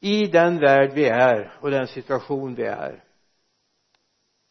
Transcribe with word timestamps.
i 0.00 0.26
den 0.26 0.58
värld 0.58 0.92
vi 0.94 1.08
är 1.08 1.58
och 1.60 1.70
den 1.70 1.86
situation 1.86 2.54
vi 2.54 2.64
är. 2.64 3.04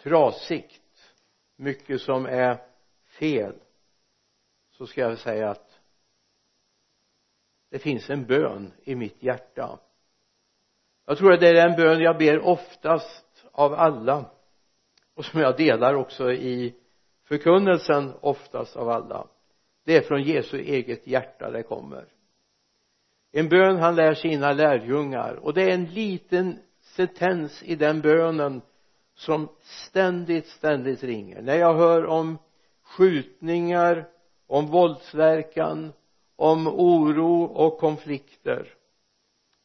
Trasigt 0.04 0.82
mycket 1.56 2.02
som 2.02 2.26
är 2.26 2.62
fel. 3.20 3.56
Så 4.72 4.88
ska 4.88 5.02
jag 5.02 5.18
säga 5.18 5.50
att 5.50 5.80
det 7.70 7.80
finns 7.80 8.10
en 8.10 8.26
bön 8.26 8.74
i 8.84 8.96
mitt 8.96 9.24
hjärta. 9.24 9.80
Jag 11.06 11.18
tror 11.18 11.34
att 11.34 11.40
det 11.40 11.50
är 11.50 11.68
den 11.68 11.76
bön 11.76 12.02
jag 12.02 12.18
ber 12.18 12.40
oftast 12.40 13.46
av 13.52 13.74
alla. 13.74 14.32
Och 15.14 15.26
som 15.26 15.40
jag 15.40 15.58
delar 15.58 15.94
också 15.94 16.32
i 16.32 16.76
förkunnelsen 17.24 18.14
oftast 18.22 18.76
av 18.76 18.90
alla. 18.90 19.28
Det 19.84 19.98
är 19.98 20.02
från 20.02 20.24
Jesu 20.24 20.60
eget 20.60 21.08
hjärta 21.08 21.52
det 21.52 21.64
kommer 21.64 22.17
en 23.40 23.50
bön 23.50 23.78
han 23.78 23.96
lär 23.96 24.14
sina 24.14 24.54
lärjungar. 24.54 25.34
Och 25.34 25.54
det 25.54 25.64
är 25.64 25.74
en 25.74 25.86
liten 25.86 26.60
sentens 26.82 27.64
i 27.64 27.76
den 27.76 28.02
bönen 28.02 28.62
som 29.14 29.50
ständigt 29.62 30.48
ständigt 30.48 31.04
ringer. 31.04 31.42
När 31.42 31.56
jag 31.56 31.74
hör 31.74 32.06
om 32.06 32.38
skjutningar 32.84 34.10
om 34.48 34.66
våldsverkan 34.68 35.94
om 36.36 36.68
oro 36.68 37.44
och 37.44 37.80
konflikter 37.80 38.74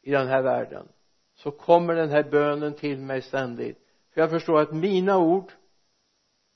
i 0.01 0.11
den 0.11 0.27
här 0.27 0.41
världen 0.41 0.87
så 1.35 1.51
kommer 1.51 1.95
den 1.95 2.09
här 2.09 2.23
bönen 2.23 2.73
till 2.73 2.99
mig 2.99 3.21
ständigt. 3.21 3.77
För 4.13 4.21
jag 4.21 4.29
förstår 4.29 4.61
att 4.61 4.73
mina 4.73 5.17
ord 5.17 5.51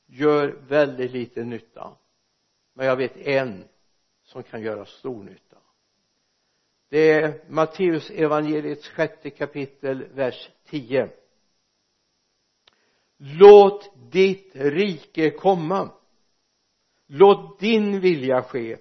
gör 0.05 0.47
väldigt 0.67 1.11
lite 1.11 1.43
nytta. 1.43 1.91
Men 2.73 2.85
jag 2.85 2.95
vet 2.95 3.17
en 3.17 3.63
som 4.23 4.43
kan 4.43 4.61
göra 4.61 4.85
stor 4.85 5.23
nytta 5.23 5.57
det 6.89 7.11
är 7.11 7.41
Matteus 7.49 8.09
evangeliets 8.09 8.87
sjätte 8.87 9.29
kapitel 9.29 10.03
vers 10.13 10.49
10 10.69 11.09
låt 13.17 14.11
ditt 14.11 14.51
rike 14.55 15.29
komma. 15.29 15.91
Låt 17.07 17.59
din 17.59 17.99
vilja 17.99 18.43
ske 18.43 18.77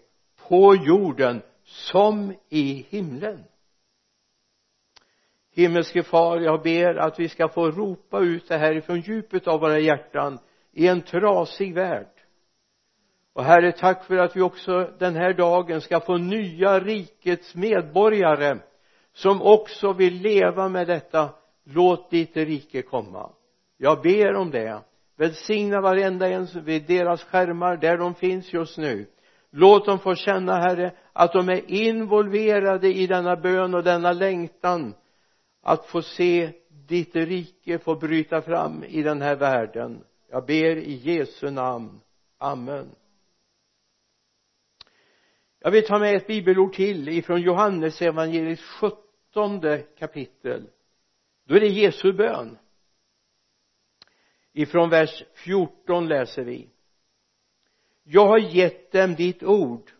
på 0.48 0.74
jorden 0.74 1.42
som 1.64 2.34
i 2.48 2.86
himlen. 2.88 3.44
Himmelske 5.52 6.02
far 6.02 6.40
jag 6.40 6.62
ber 6.62 6.94
att 6.94 7.20
vi 7.20 7.28
ska 7.28 7.48
få 7.48 7.70
ropa 7.70 8.20
ut 8.20 8.48
det 8.48 8.58
här 8.58 8.74
ifrån 8.74 9.00
djupet 9.00 9.46
av 9.48 9.60
våra 9.60 9.78
hjärtan 9.78 10.38
i 10.72 10.88
en 10.88 11.02
trasig 11.02 11.74
värld 11.74 12.15
och 13.36 13.44
herre 13.44 13.72
tack 13.72 14.04
för 14.04 14.16
att 14.16 14.36
vi 14.36 14.40
också 14.40 14.90
den 14.98 15.16
här 15.16 15.32
dagen 15.32 15.80
ska 15.80 16.00
få 16.00 16.16
nya 16.16 16.80
rikets 16.80 17.54
medborgare 17.54 18.58
som 19.12 19.42
också 19.42 19.92
vill 19.92 20.14
leva 20.14 20.68
med 20.68 20.86
detta. 20.86 21.30
Låt 21.64 22.10
ditt 22.10 22.36
rike 22.36 22.82
komma. 22.82 23.30
Jag 23.76 24.02
ber 24.02 24.34
om 24.34 24.50
det. 24.50 24.80
Välsigna 25.16 25.80
varenda 25.80 26.28
en 26.28 26.48
vid 26.64 26.86
deras 26.86 27.24
skärmar 27.24 27.76
där 27.76 27.98
de 27.98 28.14
finns 28.14 28.52
just 28.52 28.78
nu. 28.78 29.06
Låt 29.50 29.86
dem 29.86 29.98
få 29.98 30.14
känna 30.14 30.54
herre 30.56 30.92
att 31.12 31.32
de 31.32 31.48
är 31.48 31.70
involverade 31.70 32.88
i 32.88 33.06
denna 33.06 33.36
bön 33.36 33.74
och 33.74 33.84
denna 33.84 34.12
längtan 34.12 34.94
att 35.62 35.86
få 35.86 36.02
se 36.02 36.50
ditt 36.88 37.16
rike 37.16 37.78
få 37.78 37.94
bryta 37.94 38.42
fram 38.42 38.84
i 38.84 39.02
den 39.02 39.22
här 39.22 39.36
världen. 39.36 40.04
Jag 40.30 40.46
ber 40.46 40.76
i 40.76 40.94
Jesu 40.94 41.50
namn. 41.50 42.00
Amen 42.38 42.86
jag 45.66 45.70
vill 45.70 45.86
ta 45.86 45.98
med 45.98 46.16
ett 46.16 46.26
bibelord 46.26 46.74
till 46.74 47.08
ifrån 47.08 47.40
Johannes 47.40 48.02
evangeliets 48.02 48.62
sjuttonde 48.62 49.78
kapitel. 49.98 50.66
Då 51.44 51.54
är 51.54 51.60
det 51.60 51.66
Jesu 51.66 52.12
bön. 52.12 52.58
Ifrån 54.52 54.90
vers 54.90 55.24
14 55.34 56.08
läser 56.08 56.44
vi. 56.44 56.68
Jag 58.04 58.26
har 58.26 58.38
gett 58.38 58.92
dem 58.92 59.14
ditt 59.14 59.42
ord 59.42 59.90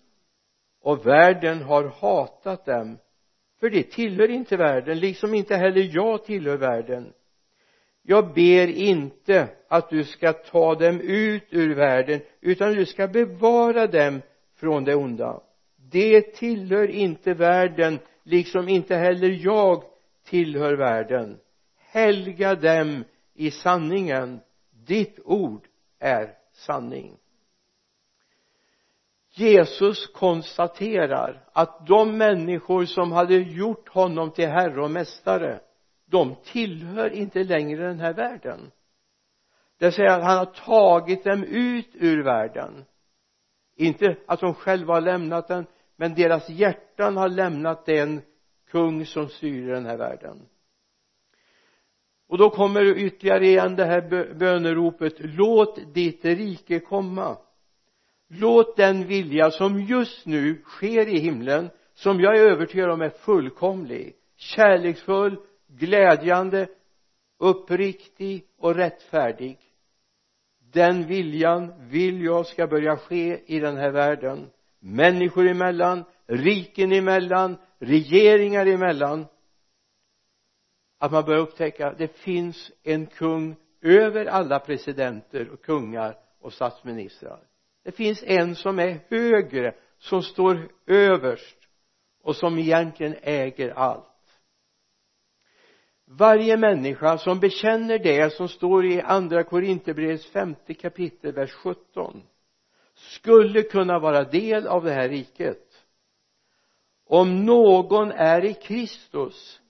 och 0.81 1.07
världen 1.07 1.63
har 1.63 1.85
hatat 1.85 2.65
dem 2.65 2.99
för 3.61 3.71
det 3.71 3.91
tillhör 3.91 4.31
inte 4.31 4.57
världen 4.57 4.99
liksom 4.99 5.35
inte 5.35 5.57
heller 5.57 5.91
jag 5.93 6.25
tillhör 6.25 6.57
världen. 6.57 7.13
Jag 8.03 8.35
ber 8.35 8.67
inte 8.69 9.49
att 9.69 9.91
du 9.91 10.05
ska 10.05 10.33
ta 10.33 10.75
dem 10.75 11.01
ut 11.01 11.47
ur 11.51 11.75
världen 11.75 12.21
utan 12.41 12.75
du 12.75 12.87
ska 12.87 13.09
bevara 13.09 13.87
dem 13.87 14.23
från 14.55 14.85
det 14.85 14.95
onda 14.95 15.43
det 15.91 16.35
tillhör 16.35 16.89
inte 16.91 17.35
världen 17.35 17.99
liksom 18.23 18.69
inte 18.69 18.97
heller 18.97 19.29
jag 19.29 19.83
tillhör 20.25 20.77
världen. 20.77 21.39
Helga 21.79 22.55
dem 22.55 23.05
i 23.35 23.51
sanningen. 23.51 24.41
Ditt 24.87 25.19
ord 25.25 25.67
är 25.99 26.35
sanning. 26.53 27.17
Jesus 29.31 30.07
konstaterar 30.07 31.45
att 31.53 31.87
de 31.87 32.19
människor 32.19 32.85
som 32.85 33.13
hade 33.13 33.37
gjort 33.37 33.89
honom 33.89 34.31
till 34.31 34.49
herre 34.49 34.83
och 34.83 34.91
mästare 34.91 35.61
de 36.07 36.37
tillhör 36.45 37.11
inte 37.11 37.45
längre 37.45 37.87
den 37.87 38.01
här 38.01 38.15
världen. 38.15 38.71
Det 39.79 39.93
säger 39.93 40.11
att 40.11 40.25
han 40.25 40.39
har 40.39 40.45
tagit 40.45 41.25
dem 41.25 41.45
ut 41.45 41.89
ur 41.93 42.25
världen. 42.25 42.85
Inte 43.77 44.17
att 44.27 44.41
de 44.41 44.55
själva 44.55 44.95
har 44.95 45.01
lämnat 45.01 45.49
den 45.49 45.67
men 45.97 46.15
deras 46.15 46.49
hjärtan 46.49 47.17
har 47.17 47.29
lämnat 47.29 47.87
den 47.87 48.23
kung 48.71 49.07
som 49.07 49.29
styr 49.29 49.69
den 49.69 49.87
här 49.87 49.97
världen. 49.97 50.49
Och 52.29 52.39
då 52.39 52.51
kommer 52.51 52.99
ytterligare 52.99 53.47
igen 53.47 53.77
det 53.77 53.85
här 53.85 54.35
böneropet. 54.35 55.15
Låt 55.19 55.95
ditt 55.95 56.25
rike 56.25 56.81
komma. 56.81 57.39
Låt 58.29 58.77
den 58.77 59.07
vilja 59.07 59.51
som 59.51 59.81
just 59.81 60.27
nu 60.27 60.63
sker 60.65 61.09
i 61.09 61.19
himlen 61.19 61.71
som 61.95 62.21
jag 62.21 62.39
är 62.39 62.51
övertygad 62.51 62.91
om 62.91 63.01
är 63.01 63.09
fullkomlig 63.09 64.15
kärleksfull 64.37 65.37
glädjande 65.69 66.69
uppriktig 67.39 68.45
och 68.59 68.75
rättfärdig. 68.75 69.59
Den 70.73 71.07
viljan 71.07 71.89
vill 71.89 72.23
jag 72.23 72.47
ska 72.47 72.67
börja 72.67 72.97
ske 72.97 73.43
i 73.47 73.61
den 73.61 73.77
här 73.77 73.91
världen 73.91 74.51
människor 74.81 75.47
emellan 75.47 76.05
riken 76.27 76.93
emellan 76.93 77.57
regeringar 77.79 78.67
emellan. 78.67 79.27
Att 80.99 81.13
man 81.13 81.25
börjar 81.25 81.41
upptäcka 81.41 81.87
att 81.87 81.99
det 81.99 82.17
finns 82.17 82.73
en 82.83 83.07
kung 83.07 83.57
över 83.83 84.27
alla 84.27 84.59
presidenter 84.59 85.49
och 85.51 85.63
kungar 85.63 86.19
och 86.41 86.53
statsministrar. 86.53 87.41
Det 87.83 87.93
finns 87.93 88.23
en 88.27 88.57
som 88.57 88.79
är 88.79 89.01
högre 89.09 89.75
som 89.99 90.23
står 90.23 90.69
överst 90.87 91.59
och 92.23 92.37
som 92.37 92.59
egentligen 92.59 93.15
äger 93.23 93.71
allt. 93.71 94.07
Varje 96.05 96.57
människa 96.57 97.19
som 97.19 97.41
bekänner 97.41 97.99
det 97.99 98.33
som 98.33 98.49
står 98.49 98.87
i 98.87 99.01
andra 99.01 99.45
korinthierbrevets 99.45 100.27
femte 100.27 100.75
kapitel 100.75 101.33
vers 101.33 101.53
17 101.53 102.23
skulle 102.97 103.63
kunna 103.63 103.99
vara 103.99 104.25
del 104.25 104.67
av 104.67 104.85
det 104.85 104.93
här 104.93 105.09
riket. 105.09 105.85
Om 107.07 107.45
någon 107.45 108.11
är 108.13 108.45
i 108.45 108.55
Kristus 108.55 109.61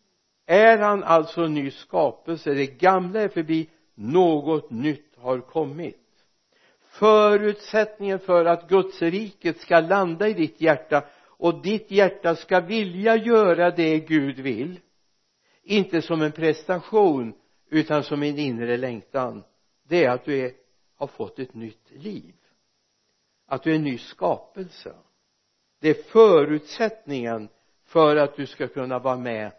är 0.46 0.78
han 0.78 1.04
alltså 1.04 1.42
en 1.42 1.54
ny 1.54 1.70
skapelse. 1.70 2.54
Det 2.54 2.66
gamla 2.66 3.20
är 3.20 3.28
förbi 3.28 3.70
något 3.94 4.70
nytt 4.70 5.16
har 5.16 5.40
kommit. 5.40 6.02
Förutsättningen 6.80 8.18
för 8.18 8.44
att 8.44 8.68
Guds 8.68 9.02
riket 9.02 9.60
ska 9.60 9.80
landa 9.80 10.28
i 10.28 10.34
ditt 10.34 10.60
hjärta 10.60 11.04
och 11.38 11.62
ditt 11.62 11.90
hjärta 11.90 12.36
ska 12.36 12.60
vilja 12.60 13.16
göra 13.16 13.70
det 13.70 13.98
Gud 13.98 14.38
vill 14.38 14.80
inte 15.62 16.02
som 16.02 16.22
en 16.22 16.32
prestation 16.32 17.34
utan 17.70 18.02
som 18.02 18.22
en 18.22 18.38
inre 18.38 18.76
längtan 18.76 19.42
det 19.88 20.04
är 20.04 20.10
att 20.10 20.24
du 20.24 20.38
är, 20.38 20.52
har 20.96 21.06
fått 21.06 21.38
ett 21.38 21.54
nytt 21.54 21.90
liv 21.90 22.34
att 23.46 23.62
du 23.62 23.70
är 23.70 23.76
en 23.76 23.84
ny 23.84 23.98
skapelse. 23.98 24.94
Det 25.80 25.88
är 25.88 26.02
förutsättningen 26.02 27.48
för 27.84 28.16
att 28.16 28.36
du 28.36 28.46
ska 28.46 28.68
kunna 28.68 28.98
vara 28.98 29.16
med 29.16 29.52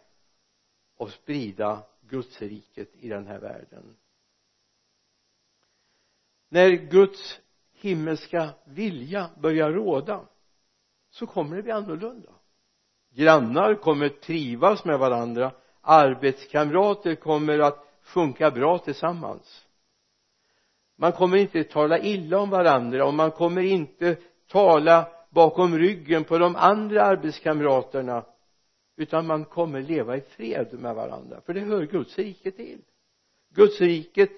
och 0.98 1.10
sprida 1.10 1.84
Guds 2.02 2.42
riket 2.42 2.96
i 2.96 3.10
den 3.10 3.28
här 3.28 3.40
världen. 3.40 3.96
När 6.50 6.70
Guds 6.70 7.40
himmelska 7.74 8.50
vilja 8.66 9.30
börjar 9.38 9.72
råda 9.72 10.28
så 11.10 11.28
kommer 11.28 11.56
det 11.56 11.64
bli 11.64 11.72
annorlunda. 11.72 12.32
Grannar 13.10 13.76
kommer 13.76 14.10
trivas 14.10 14.86
med 14.86 15.00
varandra. 15.00 15.52
Arbetskamrater 15.82 17.16
kommer 17.16 17.60
att 17.60 17.88
funka 18.02 18.52
bra 18.52 18.78
tillsammans 18.78 19.67
man 20.98 21.12
kommer 21.12 21.38
inte 21.38 21.64
tala 21.64 22.00
illa 22.00 22.40
om 22.40 22.50
varandra 22.50 23.06
och 23.06 23.14
man 23.14 23.32
kommer 23.32 23.62
inte 23.62 24.18
tala 24.48 25.08
bakom 25.30 25.78
ryggen 25.78 26.24
på 26.24 26.38
de 26.38 26.56
andra 26.56 27.04
arbetskamraterna 27.04 28.26
utan 28.98 29.28
man 29.28 29.46
kommer 29.46 29.82
leva 29.82 30.18
i 30.18 30.22
fred 30.22 30.68
med 30.80 30.96
varandra. 30.96 31.42
För 31.46 31.54
det 31.54 31.60
hör 31.60 31.86
Guds 31.86 32.18
rike 32.18 32.52
till. 32.52 32.82
Guds 33.56 33.82
riket 33.82 34.30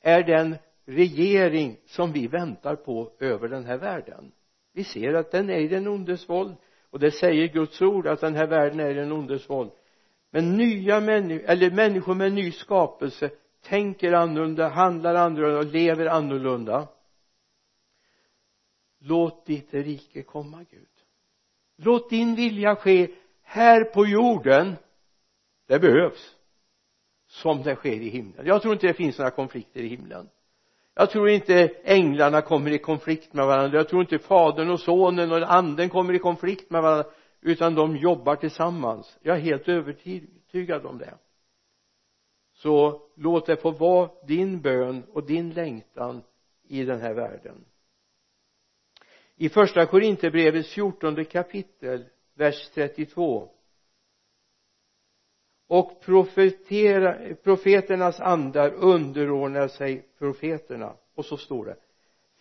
är 0.00 0.22
den 0.22 0.56
regering 0.86 1.76
som 1.86 2.12
vi 2.12 2.26
väntar 2.26 2.76
på 2.76 3.12
över 3.20 3.48
den 3.48 3.64
här 3.64 3.78
världen. 3.78 4.32
Vi 4.72 4.84
ser 4.84 5.14
att 5.14 5.30
den 5.30 5.50
är 5.50 5.58
i 5.58 5.68
den 5.68 5.88
ondes 5.88 6.28
våld 6.28 6.54
och 6.90 6.98
det 6.98 7.10
säger 7.10 7.48
Guds 7.48 7.82
ord 7.82 8.06
att 8.06 8.20
den 8.20 8.34
här 8.34 8.46
världen 8.46 8.80
är 8.80 8.90
i 8.90 8.94
den 8.94 9.12
ondes 9.12 9.50
våld. 9.50 9.70
Men 10.30 10.56
nya 10.56 11.00
människor 11.00 11.50
eller 11.50 11.70
människor 11.70 12.14
med 12.14 12.32
ny 12.32 12.52
skapelse 12.52 13.30
tänker 13.68 14.12
annorlunda, 14.12 14.68
handlar 14.68 15.14
annorlunda 15.14 15.58
och 15.58 15.64
lever 15.64 16.06
annorlunda. 16.06 16.88
Låt 18.98 19.46
ditt 19.46 19.74
rike 19.74 20.22
komma 20.22 20.64
Gud. 20.70 20.88
Låt 21.76 22.10
din 22.10 22.34
vilja 22.34 22.76
ske 22.76 23.08
här 23.42 23.84
på 23.84 24.06
jorden. 24.06 24.76
Det 25.66 25.78
behövs 25.78 26.36
som 27.26 27.62
det 27.62 27.74
sker 27.74 28.00
i 28.00 28.08
himlen. 28.08 28.46
Jag 28.46 28.62
tror 28.62 28.74
inte 28.74 28.86
det 28.86 28.94
finns 28.94 29.18
några 29.18 29.30
konflikter 29.30 29.80
i 29.80 29.88
himlen. 29.88 30.28
Jag 30.94 31.10
tror 31.10 31.28
inte 31.28 31.68
änglarna 31.84 32.42
kommer 32.42 32.70
i 32.70 32.78
konflikt 32.78 33.32
med 33.32 33.46
varandra. 33.46 33.78
Jag 33.78 33.88
tror 33.88 34.00
inte 34.00 34.18
fadern 34.18 34.70
och 34.70 34.80
sonen 34.80 35.32
och 35.32 35.54
anden 35.54 35.88
kommer 35.88 36.14
i 36.14 36.18
konflikt 36.18 36.70
med 36.70 36.82
varandra 36.82 37.10
utan 37.40 37.74
de 37.74 37.96
jobbar 37.96 38.36
tillsammans. 38.36 39.18
Jag 39.22 39.36
är 39.36 39.40
helt 39.40 39.68
övertygad 39.68 40.86
om 40.86 40.98
det 40.98 41.14
så 42.56 43.02
låt 43.14 43.46
det 43.46 43.56
få 43.56 43.70
vara 43.70 44.10
din 44.26 44.60
bön 44.60 45.02
och 45.12 45.26
din 45.26 45.50
längtan 45.50 46.22
i 46.68 46.84
den 46.84 47.00
här 47.00 47.14
världen. 47.14 47.64
I 49.36 49.48
första 49.48 49.86
Korinthierbrevets 49.86 50.74
fjortonde 50.74 51.24
kapitel 51.24 52.04
vers 52.34 52.70
32 52.74 53.48
och 55.66 56.00
profeternas 57.42 58.20
andar 58.20 58.74
underordnar 58.74 59.68
sig 59.68 60.08
profeterna. 60.18 60.96
Och 61.14 61.24
så 61.24 61.36
står 61.36 61.64
det 61.64 61.76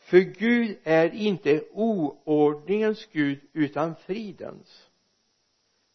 för 0.05 0.19
Gud 0.19 0.77
är 0.83 1.13
inte 1.13 1.63
oordningens 1.71 3.05
Gud 3.11 3.39
utan 3.53 3.95
fridens. 3.95 4.89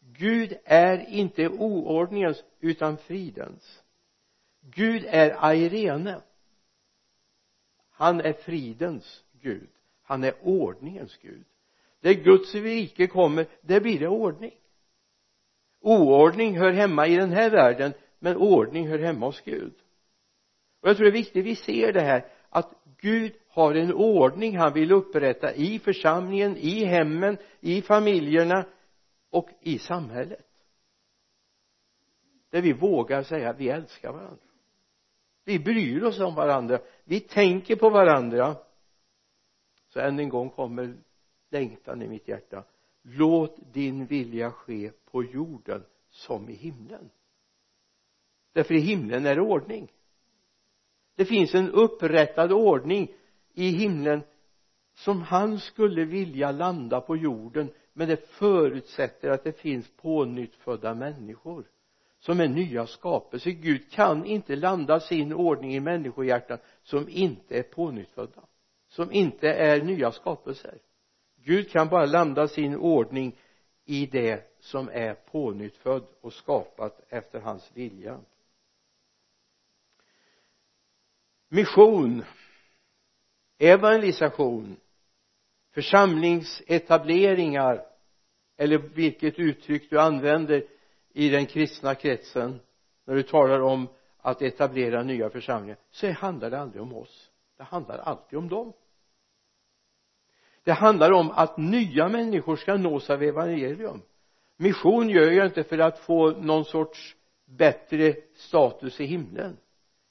Gud 0.00 0.58
är 0.64 1.08
inte 1.08 1.48
oordningens 1.48 2.44
utan 2.60 2.96
fridens. 2.96 3.82
Gud 4.60 5.04
är 5.08 5.44
airene. 5.44 6.22
Han 7.90 8.20
är 8.20 8.32
fridens 8.32 9.24
Gud. 9.32 9.68
Han 10.02 10.24
är 10.24 10.34
ordningens 10.42 11.16
Gud. 11.16 11.44
Där 12.00 12.12
Guds 12.12 12.54
rike 12.54 13.06
kommer 13.06 13.46
där 13.60 13.80
blir 13.80 13.98
det 13.98 14.08
ordning. 14.08 14.54
Oordning 15.80 16.58
hör 16.58 16.72
hemma 16.72 17.06
i 17.06 17.16
den 17.16 17.32
här 17.32 17.50
världen 17.50 17.92
men 18.18 18.36
ordning 18.36 18.88
hör 18.88 18.98
hemma 18.98 19.26
hos 19.26 19.40
Gud. 19.40 19.74
Och 20.80 20.88
jag 20.88 20.96
tror 20.96 21.04
det 21.04 21.10
är 21.10 21.22
viktigt 21.22 21.46
vi 21.46 21.56
ser 21.56 21.92
det 21.92 22.00
här 22.00 22.32
att 22.48 22.74
Gud 22.98 23.32
har 23.48 23.74
en 23.74 23.94
ordning 23.94 24.56
han 24.56 24.72
vill 24.72 24.92
upprätta 24.92 25.54
i 25.54 25.78
församlingen, 25.78 26.56
i 26.56 26.84
hemmen, 26.84 27.36
i 27.60 27.82
familjerna 27.82 28.66
och 29.30 29.50
i 29.60 29.78
samhället. 29.78 30.46
Där 32.50 32.62
vi 32.62 32.72
vågar 32.72 33.22
säga 33.22 33.52
vi 33.52 33.68
älskar 33.68 34.12
varandra 34.12 34.49
vi 35.44 35.58
bryr 35.58 36.04
oss 36.04 36.20
om 36.20 36.34
varandra. 36.34 36.80
Vi 37.04 37.20
tänker 37.20 37.76
på 37.76 37.90
varandra. 37.90 38.56
Så 39.88 40.00
än 40.00 40.18
en 40.18 40.28
gång 40.28 40.50
kommer 40.50 40.96
längtan 41.50 42.02
i 42.02 42.08
mitt 42.08 42.28
hjärta. 42.28 42.64
Låt 43.02 43.72
din 43.72 44.06
vilja 44.06 44.50
ske 44.50 44.92
på 45.10 45.24
jorden 45.24 45.84
som 46.10 46.48
i 46.48 46.54
himlen. 46.54 47.10
Därför 48.52 48.74
i 48.74 48.80
himlen 48.80 49.26
är 49.26 49.34
det 49.34 49.42
ordning. 49.42 49.92
Det 51.16 51.24
finns 51.24 51.54
en 51.54 51.70
upprättad 51.70 52.52
ordning 52.52 53.14
i 53.52 53.68
himlen 53.68 54.22
som 54.94 55.22
han 55.22 55.58
skulle 55.58 56.04
vilja 56.04 56.52
landa 56.52 57.00
på 57.00 57.16
jorden 57.16 57.72
men 57.92 58.08
det 58.08 58.28
förutsätter 58.28 59.30
att 59.30 59.44
det 59.44 59.52
finns 59.52 59.90
pånyttfödda 59.96 60.94
människor 60.94 61.70
som 62.20 62.40
är 62.40 62.48
nya 62.48 62.86
skapelser. 62.86 63.50
Gud 63.50 63.90
kan 63.90 64.24
inte 64.24 64.56
landa 64.56 65.00
sin 65.00 65.32
ordning 65.32 65.74
i 65.74 65.80
människohjärtan 65.80 66.58
som 66.82 67.08
inte 67.08 67.58
är 67.58 67.62
pånyttfödda 67.62 68.40
som 68.90 69.12
inte 69.12 69.48
är 69.48 69.82
nya 69.82 70.12
skapelser. 70.12 70.78
Gud 71.36 71.70
kan 71.70 71.88
bara 71.88 72.06
landa 72.06 72.48
sin 72.48 72.76
ordning 72.76 73.38
i 73.84 74.06
det 74.06 74.56
som 74.60 74.88
är 74.88 75.14
pånyttfödd 75.14 76.06
och 76.20 76.32
skapat 76.32 77.00
efter 77.08 77.40
hans 77.40 77.70
vilja. 77.74 78.20
Mission 81.48 82.24
evangelisation 83.58 84.76
församlingsetableringar 85.74 87.86
eller 88.56 88.78
vilket 88.78 89.38
uttryck 89.38 89.90
du 89.90 90.00
använder 90.00 90.66
i 91.12 91.28
den 91.28 91.46
kristna 91.46 91.94
kretsen 91.94 92.60
när 93.04 93.14
du 93.14 93.22
talar 93.22 93.60
om 93.60 93.88
att 94.18 94.42
etablera 94.42 95.02
nya 95.02 95.30
församlingar 95.30 95.78
så 95.90 96.10
handlar 96.10 96.50
det 96.50 96.60
aldrig 96.60 96.82
om 96.82 96.94
oss. 96.94 97.30
Det 97.56 97.62
handlar 97.62 97.98
alltid 97.98 98.38
om 98.38 98.48
dem. 98.48 98.72
Det 100.64 100.72
handlar 100.72 101.12
om 101.12 101.30
att 101.30 101.56
nya 101.58 102.08
människor 102.08 102.56
ska 102.56 102.76
nås 102.76 103.10
av 103.10 103.22
evangelium. 103.22 104.02
Mission 104.56 105.08
gör 105.08 105.30
jag 105.30 105.46
inte 105.46 105.64
för 105.64 105.78
att 105.78 105.98
få 105.98 106.30
någon 106.30 106.64
sorts 106.64 107.16
bättre 107.44 108.16
status 108.34 109.00
i 109.00 109.04
himlen. 109.04 109.56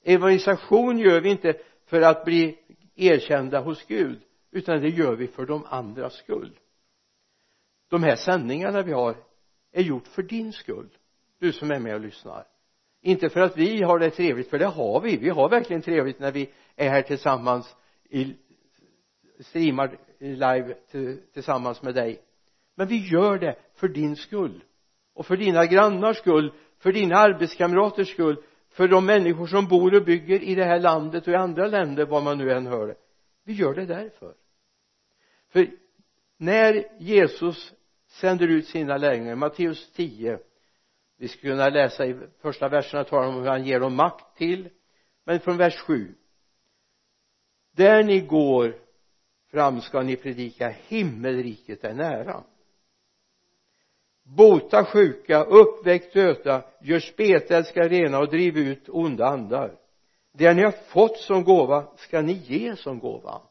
Evangelisation 0.02 0.98
gör 0.98 1.20
vi 1.20 1.30
inte 1.30 1.60
för 1.86 2.00
att 2.00 2.24
bli 2.24 2.58
erkända 2.94 3.60
hos 3.60 3.86
Gud 3.86 4.20
utan 4.50 4.80
det 4.80 4.88
gör 4.88 5.16
vi 5.16 5.26
för 5.26 5.46
de 5.46 5.64
andras 5.64 6.14
skull. 6.14 6.58
De 7.88 8.02
här 8.02 8.16
sändningarna 8.16 8.82
vi 8.82 8.92
har 8.92 9.16
är 9.72 9.82
gjort 9.82 10.06
för 10.06 10.22
din 10.22 10.52
skull 10.52 10.88
du 11.38 11.52
som 11.52 11.70
är 11.70 11.78
med 11.78 11.94
och 11.94 12.00
lyssnar. 12.00 12.46
Inte 13.02 13.28
för 13.28 13.40
att 13.40 13.56
vi 13.56 13.82
har 13.82 13.98
det 13.98 14.10
trevligt 14.10 14.50
för 14.50 14.58
det 14.58 14.66
har 14.66 15.00
vi. 15.00 15.16
Vi 15.16 15.28
har 15.28 15.48
verkligen 15.48 15.82
trevligt 15.82 16.18
när 16.18 16.32
vi 16.32 16.50
är 16.76 16.88
här 16.88 17.02
tillsammans 17.02 17.76
i 18.08 18.36
streamar 19.40 19.98
live 20.18 20.74
tillsammans 21.32 21.82
med 21.82 21.94
dig. 21.94 22.20
Men 22.74 22.88
vi 22.88 23.08
gör 23.08 23.38
det 23.38 23.56
för 23.74 23.88
din 23.88 24.16
skull. 24.16 24.64
Och 25.14 25.26
för 25.26 25.36
dina 25.36 25.66
grannars 25.66 26.16
skull 26.16 26.52
för 26.78 26.92
dina 26.92 27.16
arbetskamraters 27.16 28.12
skull 28.12 28.42
för 28.70 28.88
de 28.88 29.06
människor 29.06 29.46
som 29.46 29.68
bor 29.68 29.94
och 29.94 30.04
bygger 30.04 30.42
i 30.42 30.54
det 30.54 30.64
här 30.64 30.80
landet 30.80 31.26
och 31.26 31.32
i 31.32 31.36
andra 31.36 31.66
länder 31.66 32.06
var 32.06 32.20
man 32.20 32.38
nu 32.38 32.52
än 32.52 32.66
hör. 32.66 32.86
Det 32.86 32.96
vi 33.44 33.52
gör 33.52 33.74
det 33.74 33.86
därför. 33.86 34.34
För 35.48 35.70
när 36.36 36.84
Jesus 36.98 37.72
sänder 38.10 38.48
ut 38.48 38.66
sina 38.66 38.96
lärjungar. 38.96 39.34
Matteus 39.34 39.92
10 39.92 40.38
vi 41.20 41.28
skulle 41.28 41.52
kunna 41.52 41.68
läsa 41.68 42.06
i 42.06 42.16
första 42.40 42.68
verserna 42.68 43.04
talar 43.04 43.28
om 43.28 43.34
hur 43.34 43.48
han 43.48 43.64
ger 43.64 43.80
dem 43.80 43.94
makt 43.94 44.36
till. 44.36 44.68
Men 45.24 45.40
från 45.40 45.56
vers 45.56 45.76
7 45.76 46.14
där 47.72 48.02
ni 48.02 48.20
går 48.20 48.76
fram 49.50 49.80
ska 49.80 50.02
ni 50.02 50.16
predika 50.16 50.68
himmelriket 50.68 51.84
är 51.84 51.94
nära. 51.94 52.44
Bota 54.22 54.84
sjuka, 54.84 55.44
uppväck 55.44 56.12
döda, 56.12 56.64
gör 56.80 57.00
spetälska 57.00 57.88
rena 57.88 58.18
och 58.18 58.30
driv 58.30 58.58
ut 58.58 58.88
onda 58.88 59.26
andar. 59.26 59.78
Det 60.32 60.54
ni 60.54 60.62
har 60.62 60.70
fått 60.70 61.16
som 61.16 61.44
gåva 61.44 61.96
ska 61.96 62.22
ni 62.22 62.32
ge 62.32 62.76
som 62.76 62.98
gåva 62.98 63.42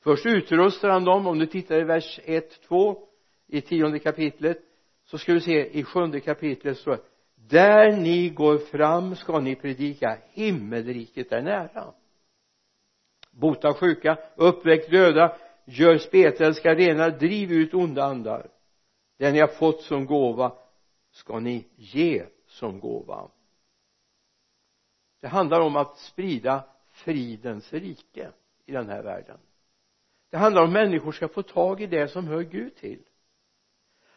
först 0.00 0.26
utrustar 0.26 0.88
han 0.88 1.04
dem 1.04 1.26
om 1.26 1.38
du 1.38 1.46
tittar 1.46 1.80
i 1.80 1.84
vers 1.84 2.20
1, 2.24 2.62
2 2.62 3.08
i 3.46 3.60
tionde 3.60 3.98
kapitlet 3.98 4.58
så 5.04 5.18
ska 5.18 5.32
vi 5.32 5.40
se 5.40 5.78
i 5.78 5.84
sjunde 5.84 6.20
kapitlet 6.20 6.78
så 6.78 6.96
där 7.34 7.96
ni 7.96 8.28
går 8.28 8.58
fram 8.58 9.16
ska 9.16 9.40
ni 9.40 9.56
predika 9.56 10.18
himmelriket 10.32 11.32
är 11.32 11.42
nära. 11.42 11.94
Bota 13.30 13.74
sjuka, 13.74 14.18
uppväck 14.36 14.90
döda, 14.90 15.36
gör 15.64 15.98
spetälska 15.98 16.74
rena, 16.74 17.08
driv 17.08 17.52
ut 17.52 17.74
onda 17.74 18.04
andar. 18.04 18.50
Det 19.18 19.32
ni 19.32 19.40
har 19.40 19.48
fått 19.48 19.82
som 19.82 20.06
gåva 20.06 20.52
ska 21.10 21.40
ni 21.40 21.66
ge 21.76 22.26
som 22.46 22.80
gåva. 22.80 23.30
Det 25.20 25.28
handlar 25.28 25.60
om 25.60 25.76
att 25.76 25.98
sprida 25.98 26.64
fridens 26.88 27.72
rike 27.72 28.32
i 28.66 28.72
den 28.72 28.88
här 28.88 29.02
världen 29.02 29.38
det 30.30 30.36
handlar 30.36 30.62
om 30.62 30.68
att 30.68 30.72
människor 30.72 31.12
ska 31.12 31.28
få 31.28 31.42
tag 31.42 31.82
i 31.82 31.86
det 31.86 32.08
som 32.08 32.26
hör 32.26 32.42
Gud 32.42 32.76
till. 32.76 33.02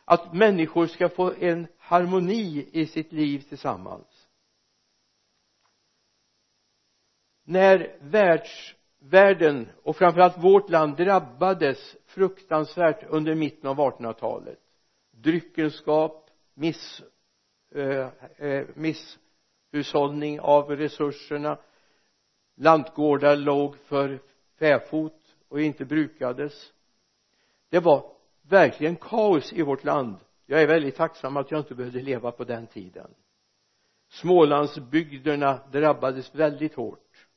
Att 0.05 0.34
människor 0.34 0.88
ska 0.88 1.10
få 1.10 1.34
en 1.34 1.67
harmoni 1.77 2.70
i 2.72 2.86
sitt 2.86 3.12
liv 3.12 3.39
tillsammans. 3.39 4.27
När 7.43 7.98
världsvärlden 8.01 9.70
och 9.84 9.96
framförallt 9.96 10.43
vårt 10.43 10.70
land 10.70 10.98
drabbades 10.98 11.96
fruktansvärt 12.05 13.03
under 13.10 13.36
mitten 13.36 13.70
av 13.70 13.77
1800-talet 13.77 14.60
dryckenskap 15.24 16.29
miss, 16.53 17.01
eh, 17.75 18.08
eh, 18.38 18.67
misshushållning 18.74 20.39
av 20.39 20.70
resurserna 20.70 21.58
lantgårdar 22.55 23.36
låg 23.36 23.77
för 23.77 24.20
fäfot 24.60 25.23
och 25.53 25.62
inte 25.62 25.86
brukades. 25.86 26.74
Det 27.69 27.79
var 27.79 28.12
verkligen 28.41 28.95
kaos 28.95 29.53
i 29.53 29.62
vårt 29.62 29.83
land. 29.83 30.15
Jag 30.45 30.62
är 30.62 30.67
väldigt 30.67 30.95
tacksam 30.95 31.38
att 31.38 31.51
jag 31.51 31.60
inte 31.60 31.75
behövde 31.75 32.01
leva 32.01 32.31
på 32.31 32.43
den 32.43 32.67
tiden. 32.67 33.07
Smålandsbygderna 34.10 35.60
drabbades 35.72 36.36
väldigt 36.36 36.75
hårt. 36.75 37.27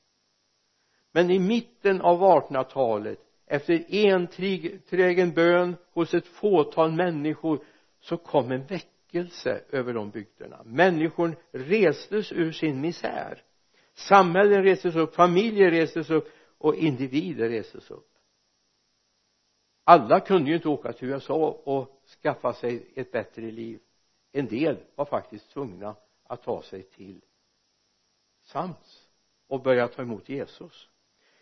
Men 1.13 1.31
i 1.31 1.39
mitten 1.39 2.01
av 2.01 2.21
1800-talet 2.21 3.19
efter 3.47 3.85
enträgen 3.89 5.33
bön 5.33 5.77
hos 5.93 6.15
ett 6.15 6.27
fåtal 6.27 6.93
människor 6.93 7.65
så 8.01 8.17
kom 8.17 8.53
en 8.53 8.67
väckelse 8.67 9.61
över 9.71 9.95
de 9.95 10.11
bygderna. 10.11 10.63
Människor 10.65 11.37
restes 11.53 12.33
ur 12.33 12.53
sin 12.53 12.81
misär. 12.81 13.43
Samhällen 13.95 14.63
restes 14.63 14.97
upp, 14.97 15.15
familjer 15.15 15.71
restes 15.71 16.11
upp 16.11 16.29
och 16.59 16.75
individer 16.75 17.49
restes 17.49 17.91
upp. 17.91 18.11
Alla 19.85 20.21
kunde 20.21 20.51
ju 20.51 20.57
inte 20.57 20.69
åka 20.69 20.93
till 20.93 21.09
USA 21.09 21.51
och 21.65 22.03
skaffa 22.23 22.53
sig 22.53 22.93
ett 22.97 23.13
bättre 23.13 23.51
liv. 23.51 23.81
En 24.33 24.47
del 24.47 24.85
var 24.95 25.05
faktiskt 25.05 25.51
tvungna 25.51 25.97
att 26.23 26.43
ta 26.43 26.63
sig 26.63 26.83
till 26.83 27.21
Sams 28.43 29.09
och 29.47 29.63
börja 29.63 29.89
ta 29.89 30.03
emot 30.03 30.29
Jesus. 30.29 30.89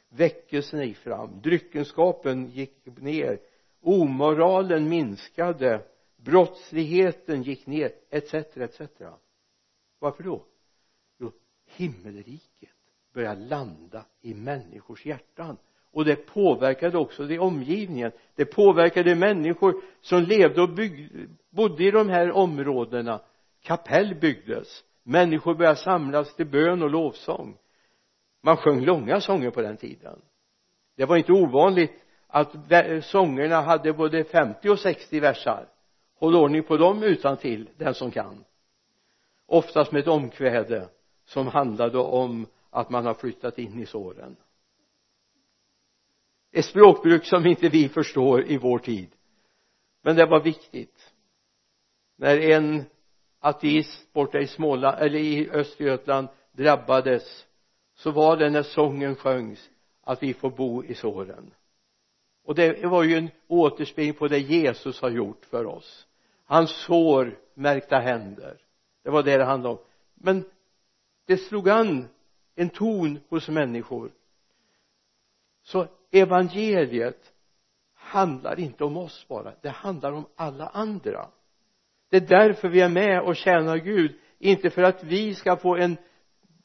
Väckelsen 0.08 0.80
gick 0.80 0.96
fram 0.96 1.40
dryckenskapen 1.40 2.50
gick 2.50 2.86
ner 2.86 3.40
omoralen 3.80 4.88
minskade 4.88 5.86
brottsligheten 6.16 7.42
gick 7.42 7.66
ner 7.66 7.92
etc 8.10 8.34
etc 8.34 8.80
varför 9.98 10.22
då? 10.22 10.44
Jo 11.18 11.32
himmelriket 11.64 12.73
började 13.14 13.40
landa 13.40 14.04
i 14.22 14.34
människors 14.34 15.06
hjärtan. 15.06 15.56
Och 15.92 16.04
det 16.04 16.16
påverkade 16.16 16.98
också 16.98 17.26
det 17.26 17.38
omgivningen. 17.38 18.12
Det 18.34 18.44
påverkade 18.44 19.14
människor 19.14 19.82
som 20.00 20.22
levde 20.22 20.62
och 20.62 20.70
byggde, 20.70 21.26
bodde 21.50 21.84
i 21.84 21.90
de 21.90 22.08
här 22.08 22.32
områdena. 22.32 23.20
Kapell 23.62 24.14
byggdes. 24.14 24.84
Människor 25.02 25.54
började 25.54 25.76
samlas 25.76 26.36
till 26.36 26.46
bön 26.46 26.82
och 26.82 26.90
lovsång. 26.90 27.56
Man 28.42 28.56
sjöng 28.56 28.84
långa 28.84 29.20
sånger 29.20 29.50
på 29.50 29.62
den 29.62 29.76
tiden. 29.76 30.18
Det 30.96 31.04
var 31.04 31.16
inte 31.16 31.32
ovanligt 31.32 31.92
att 32.26 32.54
sångerna 33.02 33.60
hade 33.60 33.92
både 33.92 34.24
50 34.24 34.68
och 34.68 34.78
60 34.78 35.20
versar. 35.20 35.68
Håll 36.18 36.36
ordning 36.36 36.62
på 36.62 36.76
dem 36.76 37.02
utan 37.02 37.36
till 37.36 37.68
den 37.76 37.94
som 37.94 38.10
kan. 38.10 38.44
Oftast 39.46 39.92
med 39.92 40.00
ett 40.00 40.08
omkväde 40.08 40.88
som 41.24 41.46
handlade 41.46 41.98
om 41.98 42.46
att 42.74 42.90
man 42.90 43.06
har 43.06 43.14
flyttat 43.14 43.58
in 43.58 43.80
i 43.80 43.86
såren. 43.86 44.36
Ett 46.52 46.64
språkbruk 46.64 47.24
som 47.24 47.46
inte 47.46 47.68
vi 47.68 47.88
förstår 47.88 48.44
i 48.44 48.58
vår 48.58 48.78
tid. 48.78 49.08
Men 50.02 50.16
det 50.16 50.26
var 50.26 50.40
viktigt. 50.40 51.12
När 52.16 52.38
en 52.38 52.84
ateist 53.40 54.12
borta 54.12 54.38
i 54.38 54.46
Småland 54.46 54.98
eller 54.98 55.18
i 55.18 55.50
Östergötland 55.50 56.28
drabbades 56.52 57.46
så 57.94 58.10
var 58.10 58.36
det 58.36 58.50
när 58.50 58.62
sången 58.62 59.16
sjöngs 59.16 59.70
att 60.02 60.22
vi 60.22 60.34
får 60.34 60.50
bo 60.50 60.84
i 60.84 60.94
såren. 60.94 61.54
Och 62.44 62.54
det 62.54 62.86
var 62.86 63.02
ju 63.02 63.16
en 63.16 63.30
återspegling 63.46 64.14
på 64.14 64.28
det 64.28 64.38
Jesus 64.38 65.00
har 65.00 65.10
gjort 65.10 65.44
för 65.44 65.66
oss. 65.66 66.06
Hans 66.44 66.70
sår 66.70 67.38
märkta 67.54 67.98
händer. 67.98 68.58
Det 69.02 69.10
var 69.10 69.22
det 69.22 69.36
det 69.36 69.44
handlade 69.44 69.74
om. 69.74 69.84
Men 70.14 70.44
det 71.26 71.36
slog 71.36 71.68
an 71.68 72.08
en 72.54 72.68
ton 72.68 73.20
hos 73.28 73.48
människor. 73.48 74.12
Så 75.62 75.86
evangeliet 76.10 77.32
handlar 77.94 78.60
inte 78.60 78.84
om 78.84 78.96
oss 78.96 79.26
bara 79.28 79.54
det 79.62 79.68
handlar 79.68 80.12
om 80.12 80.26
alla 80.36 80.68
andra. 80.68 81.28
Det 82.10 82.16
är 82.16 82.20
därför 82.20 82.68
vi 82.68 82.80
är 82.80 82.88
med 82.88 83.20
och 83.20 83.36
tjänar 83.36 83.76
Gud 83.76 84.20
inte 84.38 84.70
för 84.70 84.82
att 84.82 85.04
vi 85.04 85.34
ska 85.34 85.56
få 85.56 85.76
en 85.76 85.96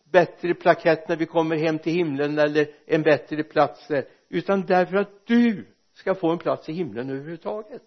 bättre 0.04 0.54
plakett 0.54 1.08
när 1.08 1.18
vi 1.18 1.26
kommer 1.26 1.56
hem 1.56 1.80
till 1.80 1.94
himlen 1.94 2.40
eller 2.40 2.76
en 2.86 3.02
bättre 3.02 3.44
plats 3.44 3.88
där 3.88 4.08
utan 4.30 4.66
därför 4.66 4.96
att 4.96 5.26
du 5.26 5.68
ska 5.94 6.16
få 6.16 6.32
en 6.32 6.38
plats 6.38 6.70
i 6.70 6.74
himlen 6.74 7.10
överhuvudtaget. 7.10 7.84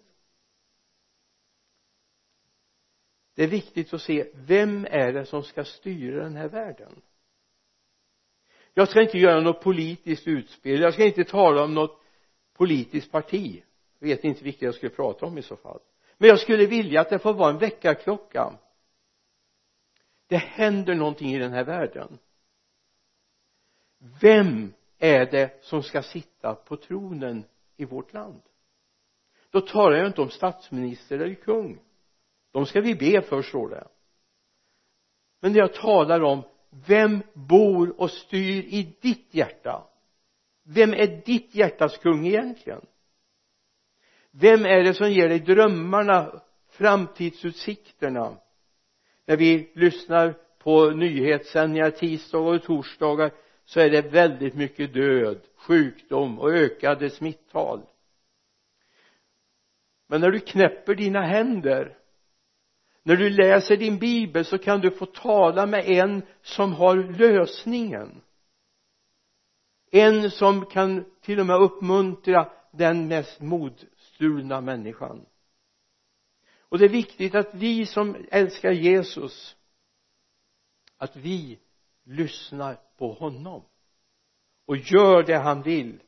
Det 3.35 3.43
är 3.43 3.47
viktigt 3.47 3.93
att 3.93 4.01
se 4.01 4.31
vem 4.33 4.87
är 4.89 5.13
det 5.13 5.25
som 5.25 5.43
ska 5.43 5.63
styra 5.63 6.23
den 6.23 6.35
här 6.35 6.49
världen? 6.49 7.01
Jag 8.73 8.89
ska 8.89 9.01
inte 9.01 9.17
göra 9.17 9.41
något 9.41 9.61
politiskt 9.61 10.27
utspel. 10.27 10.81
Jag 10.81 10.93
ska 10.93 11.05
inte 11.05 11.23
tala 11.23 11.63
om 11.63 11.73
något 11.73 12.01
politiskt 12.53 13.11
parti. 13.11 13.63
Jag 13.99 14.07
vet 14.07 14.23
inte 14.23 14.43
vilket 14.43 14.61
jag 14.61 14.75
skulle 14.75 14.95
prata 14.95 15.25
om 15.25 15.37
i 15.37 15.41
så 15.41 15.55
fall. 15.55 15.79
Men 16.17 16.29
jag 16.29 16.39
skulle 16.39 16.65
vilja 16.65 17.01
att 17.01 17.09
det 17.09 17.19
får 17.19 17.33
vara 17.33 17.49
en 17.49 17.57
väckarklocka. 17.57 18.53
Det 20.27 20.37
händer 20.37 20.95
någonting 20.95 21.33
i 21.33 21.39
den 21.39 21.51
här 21.51 21.63
världen. 21.63 22.19
Vem 24.21 24.73
är 24.97 25.25
det 25.25 25.63
som 25.63 25.83
ska 25.83 26.03
sitta 26.03 26.55
på 26.55 26.77
tronen 26.77 27.43
i 27.77 27.85
vårt 27.85 28.13
land? 28.13 28.41
Då 29.49 29.61
talar 29.61 29.97
jag 29.97 30.07
inte 30.07 30.21
om 30.21 30.29
statsminister 30.29 31.19
eller 31.19 31.35
kung. 31.35 31.79
De 32.51 32.65
ska 32.65 32.81
vi 32.81 32.95
be 32.95 33.21
för 33.21 33.41
står 33.41 33.69
det. 33.69 33.87
Men 35.39 35.53
det 35.53 35.59
jag 35.59 35.73
talar 35.73 36.23
om 36.23 36.43
vem 36.87 37.23
bor 37.33 38.01
och 38.01 38.11
styr 38.11 38.63
i 38.63 38.95
ditt 39.01 39.27
hjärta? 39.31 39.83
Vem 40.63 40.93
är 40.93 41.21
ditt 41.25 41.55
hjärtas 41.55 41.97
kung 41.97 42.27
egentligen? 42.27 42.81
Vem 44.31 44.65
är 44.65 44.83
det 44.83 44.93
som 44.93 45.11
ger 45.11 45.29
dig 45.29 45.39
drömmarna 45.39 46.41
framtidsutsikterna? 46.69 48.37
När 49.25 49.37
vi 49.37 49.71
lyssnar 49.75 50.35
på 50.59 50.89
nyhetssändningar 50.89 51.89
tisdagar 51.89 52.55
och 52.55 52.63
torsdagar 52.63 53.31
så 53.65 53.79
är 53.79 53.89
det 53.89 54.01
väldigt 54.01 54.55
mycket 54.55 54.93
död 54.93 55.41
sjukdom 55.55 56.39
och 56.39 56.51
ökade 56.51 57.09
smittal 57.09 57.81
men 60.13 60.21
när 60.21 60.31
du 60.31 60.39
knäpper 60.39 60.95
dina 60.95 61.21
händer 61.21 61.97
när 63.03 63.15
du 63.15 63.29
läser 63.29 63.77
din 63.77 63.99
bibel 63.99 64.45
så 64.45 64.57
kan 64.57 64.81
du 64.81 64.91
få 64.91 65.05
tala 65.05 65.65
med 65.65 65.85
en 65.85 66.21
som 66.41 66.73
har 66.73 66.95
lösningen. 66.95 68.21
En 69.91 70.31
som 70.31 70.65
kan 70.65 71.05
till 71.21 71.39
och 71.39 71.45
med 71.45 71.61
uppmuntra 71.61 72.51
den 72.71 73.07
mest 73.07 73.41
modstulna 73.41 74.61
människan. 74.61 75.25
Och 76.59 76.79
det 76.79 76.85
är 76.85 76.89
viktigt 76.89 77.35
att 77.35 77.53
vi 77.53 77.85
som 77.85 78.15
älskar 78.31 78.71
Jesus 78.71 79.55
att 80.97 81.15
vi 81.15 81.59
lyssnar 82.03 82.77
på 82.97 83.13
honom 83.13 83.63
och 84.65 84.77
gör 84.77 85.23
det 85.23 85.37
han 85.37 85.61
vill. 85.61 86.01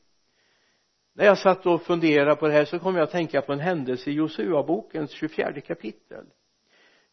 När 1.14 1.26
jag 1.26 1.38
satt 1.38 1.66
och 1.66 1.82
funderade 1.82 2.36
på 2.36 2.48
det 2.48 2.54
här 2.54 2.66
så 2.66 2.80
kom 2.80 2.96
jag 2.96 3.04
att 3.04 3.12
tänka 3.12 3.42
på 3.42 3.54
en 3.54 3.60
händelse 3.60 4.10
i 4.10 4.14
Josua 4.14 4.64
bokens 4.64 5.12
24 5.12 5.62
kapitel. 5.62 6.26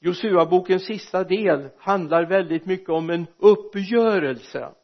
Josua 0.04 0.47
bokens 0.47 0.87
sista 0.87 1.25
del 1.25 1.68
handlar 1.78 2.26
väldigt 2.26 2.66
mycket 2.66 2.88
om 2.88 3.11
en 3.11 3.26
uppgörelse. 3.38 4.75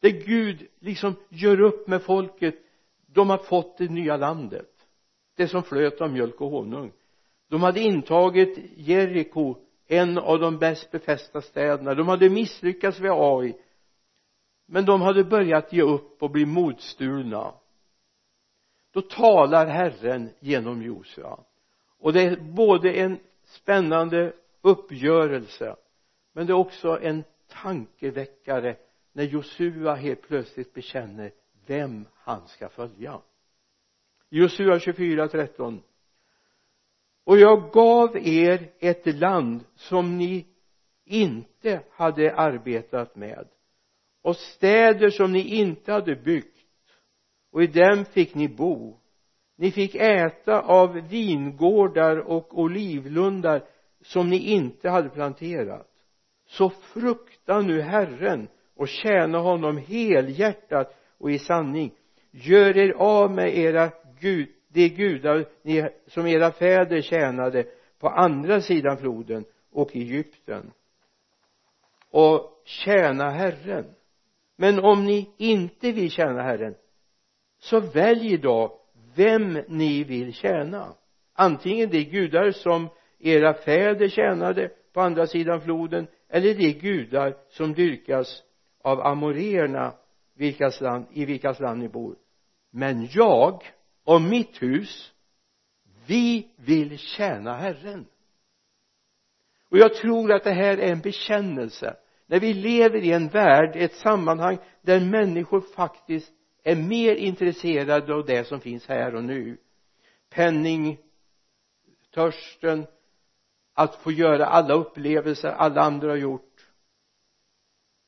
Där 0.00 0.10
Gud 0.10 0.66
liksom 0.80 1.14
gör 1.28 1.60
upp 1.60 1.88
med 1.88 2.02
folket. 2.02 2.54
De 3.06 3.30
har 3.30 3.38
fått 3.38 3.78
det 3.78 3.90
nya 3.90 4.16
landet. 4.16 4.70
Det 5.36 5.48
som 5.48 5.62
flöt 5.62 6.00
av 6.00 6.12
mjölk 6.12 6.40
och 6.40 6.50
honung. 6.50 6.92
De 7.48 7.62
hade 7.62 7.80
intagit 7.80 8.58
Jeriko 8.76 9.56
en 9.86 10.18
av 10.18 10.38
de 10.38 10.58
bäst 10.58 10.90
befästa 10.90 11.40
städerna. 11.40 11.94
De 11.94 12.08
hade 12.08 12.30
misslyckats 12.30 13.00
vid 13.00 13.10
Ai. 13.10 13.54
Men 14.66 14.84
de 14.84 15.02
hade 15.02 15.24
börjat 15.24 15.72
ge 15.72 15.82
upp 15.82 16.22
och 16.22 16.30
bli 16.30 16.46
modstulna 16.46 17.54
då 18.94 19.00
talar 19.00 19.66
Herren 19.66 20.30
genom 20.40 20.82
Josua. 20.82 21.38
Och 21.98 22.12
det 22.12 22.22
är 22.22 22.36
både 22.36 22.92
en 22.92 23.18
spännande 23.54 24.32
uppgörelse. 24.60 25.76
Men 26.32 26.46
det 26.46 26.52
är 26.52 26.56
också 26.56 26.98
en 27.02 27.24
tankeväckare 27.48 28.76
när 29.12 29.24
Josua 29.24 29.94
helt 29.94 30.22
plötsligt 30.22 30.74
bekänner 30.74 31.32
vem 31.66 32.06
han 32.14 32.48
ska 32.48 32.68
följa. 32.68 33.20
Josua 34.30 34.78
24, 34.78 35.28
13 35.28 35.82
och 37.24 37.38
jag 37.38 37.72
gav 37.72 38.16
er 38.16 38.72
ett 38.78 39.06
land 39.06 39.64
som 39.74 40.18
ni 40.18 40.46
inte 41.04 41.82
hade 41.90 42.34
arbetat 42.34 43.16
med 43.16 43.48
och 44.22 44.36
städer 44.36 45.10
som 45.10 45.32
ni 45.32 45.56
inte 45.56 45.92
hade 45.92 46.16
byggt. 46.16 46.56
Och 47.50 47.62
i 47.62 47.66
dem 47.66 48.04
fick 48.04 48.34
ni 48.34 48.48
bo 48.48 49.00
ni 49.56 49.70
fick 49.70 49.94
äta 49.94 50.60
av 50.60 50.92
vingårdar 50.92 52.16
och 52.16 52.58
olivlundar 52.58 53.64
som 54.02 54.30
ni 54.30 54.38
inte 54.38 54.88
hade 54.88 55.08
planterat. 55.08 55.90
Så 56.46 56.70
frukta 56.70 57.60
nu 57.60 57.80
Herren 57.80 58.48
och 58.76 58.88
tjäna 58.88 59.38
honom 59.38 59.76
helhjärtat 59.76 60.94
och 61.18 61.30
i 61.30 61.38
sanning. 61.38 61.94
Gör 62.30 62.76
er 62.76 62.92
av 62.92 63.30
med 63.30 63.58
era 63.58 63.90
gud, 64.20 64.48
de 64.68 64.88
gudar 64.88 65.46
ni, 65.62 65.88
som 66.06 66.26
era 66.26 66.52
fäder 66.52 67.00
tjänade 67.00 67.66
på 67.98 68.08
andra 68.08 68.60
sidan 68.60 68.96
floden 68.96 69.44
och 69.72 69.96
Egypten. 69.96 70.72
Och 72.10 72.62
tjäna 72.64 73.30
Herren. 73.30 73.94
Men 74.56 74.78
om 74.78 75.04
ni 75.04 75.30
inte 75.36 75.92
vill 75.92 76.10
tjäna 76.10 76.42
Herren 76.42 76.74
så 77.58 77.80
välj 77.80 78.36
då 78.36 78.83
vem 79.16 79.58
ni 79.68 80.04
vill 80.04 80.32
tjäna. 80.32 80.94
Antingen 81.32 81.90
de 81.90 82.04
gudar 82.04 82.50
som 82.50 82.88
era 83.18 83.54
fäder 83.54 84.08
tjänade 84.08 84.70
på 84.92 85.00
andra 85.00 85.26
sidan 85.26 85.60
floden 85.60 86.06
eller 86.28 86.54
de 86.54 86.72
gudar 86.72 87.36
som 87.48 87.74
dyrkas 87.74 88.42
av 88.82 89.00
amoreerna 89.00 89.94
vilkas 90.36 90.80
land, 90.80 91.06
i 91.12 91.24
vilkas 91.24 91.60
land 91.60 91.80
ni 91.80 91.88
bor. 91.88 92.16
Men 92.70 93.08
jag 93.10 93.62
och 94.04 94.22
mitt 94.22 94.62
hus 94.62 95.12
vi 96.06 96.48
vill 96.56 96.98
tjäna 96.98 97.56
Herren. 97.56 98.06
Och 99.70 99.78
jag 99.78 99.94
tror 99.94 100.32
att 100.32 100.44
det 100.44 100.52
här 100.52 100.78
är 100.78 100.92
en 100.92 101.00
bekännelse. 101.00 101.96
När 102.26 102.40
vi 102.40 102.54
lever 102.54 102.98
i 102.98 103.12
en 103.12 103.28
värld, 103.28 103.72
ett 103.74 103.94
sammanhang 103.94 104.58
där 104.82 105.00
människor 105.00 105.60
faktiskt 105.60 106.32
är 106.64 106.76
mer 106.76 107.16
intresserade 107.16 108.14
av 108.14 108.26
det 108.26 108.44
som 108.44 108.60
finns 108.60 108.86
här 108.86 109.14
och 109.14 109.24
nu. 109.24 109.58
Penning 110.28 110.98
törsten 112.10 112.86
att 113.72 113.94
få 113.94 114.12
göra 114.12 114.46
alla 114.46 114.74
upplevelser 114.74 115.48
alla 115.48 115.80
andra 115.80 116.08
har 116.08 116.16
gjort. 116.16 116.66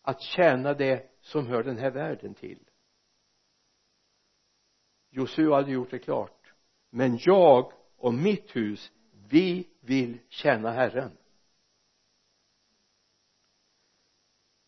Att 0.02 0.22
tjäna 0.22 0.75
det 0.75 1.10
som 1.20 1.46
hör 1.46 1.62
den 1.62 1.78
här 1.78 1.90
världen 1.90 2.34
till. 2.34 2.68
Josua 5.10 5.56
hade 5.56 5.72
gjort 5.72 5.90
det 5.90 5.98
klart. 5.98 6.52
Men 6.90 7.18
jag 7.20 7.72
och 7.96 8.14
mitt 8.14 8.56
hus 8.56 8.92
vi 9.28 9.68
vill 9.80 10.18
tjäna 10.28 10.70
Herren. 10.70 11.16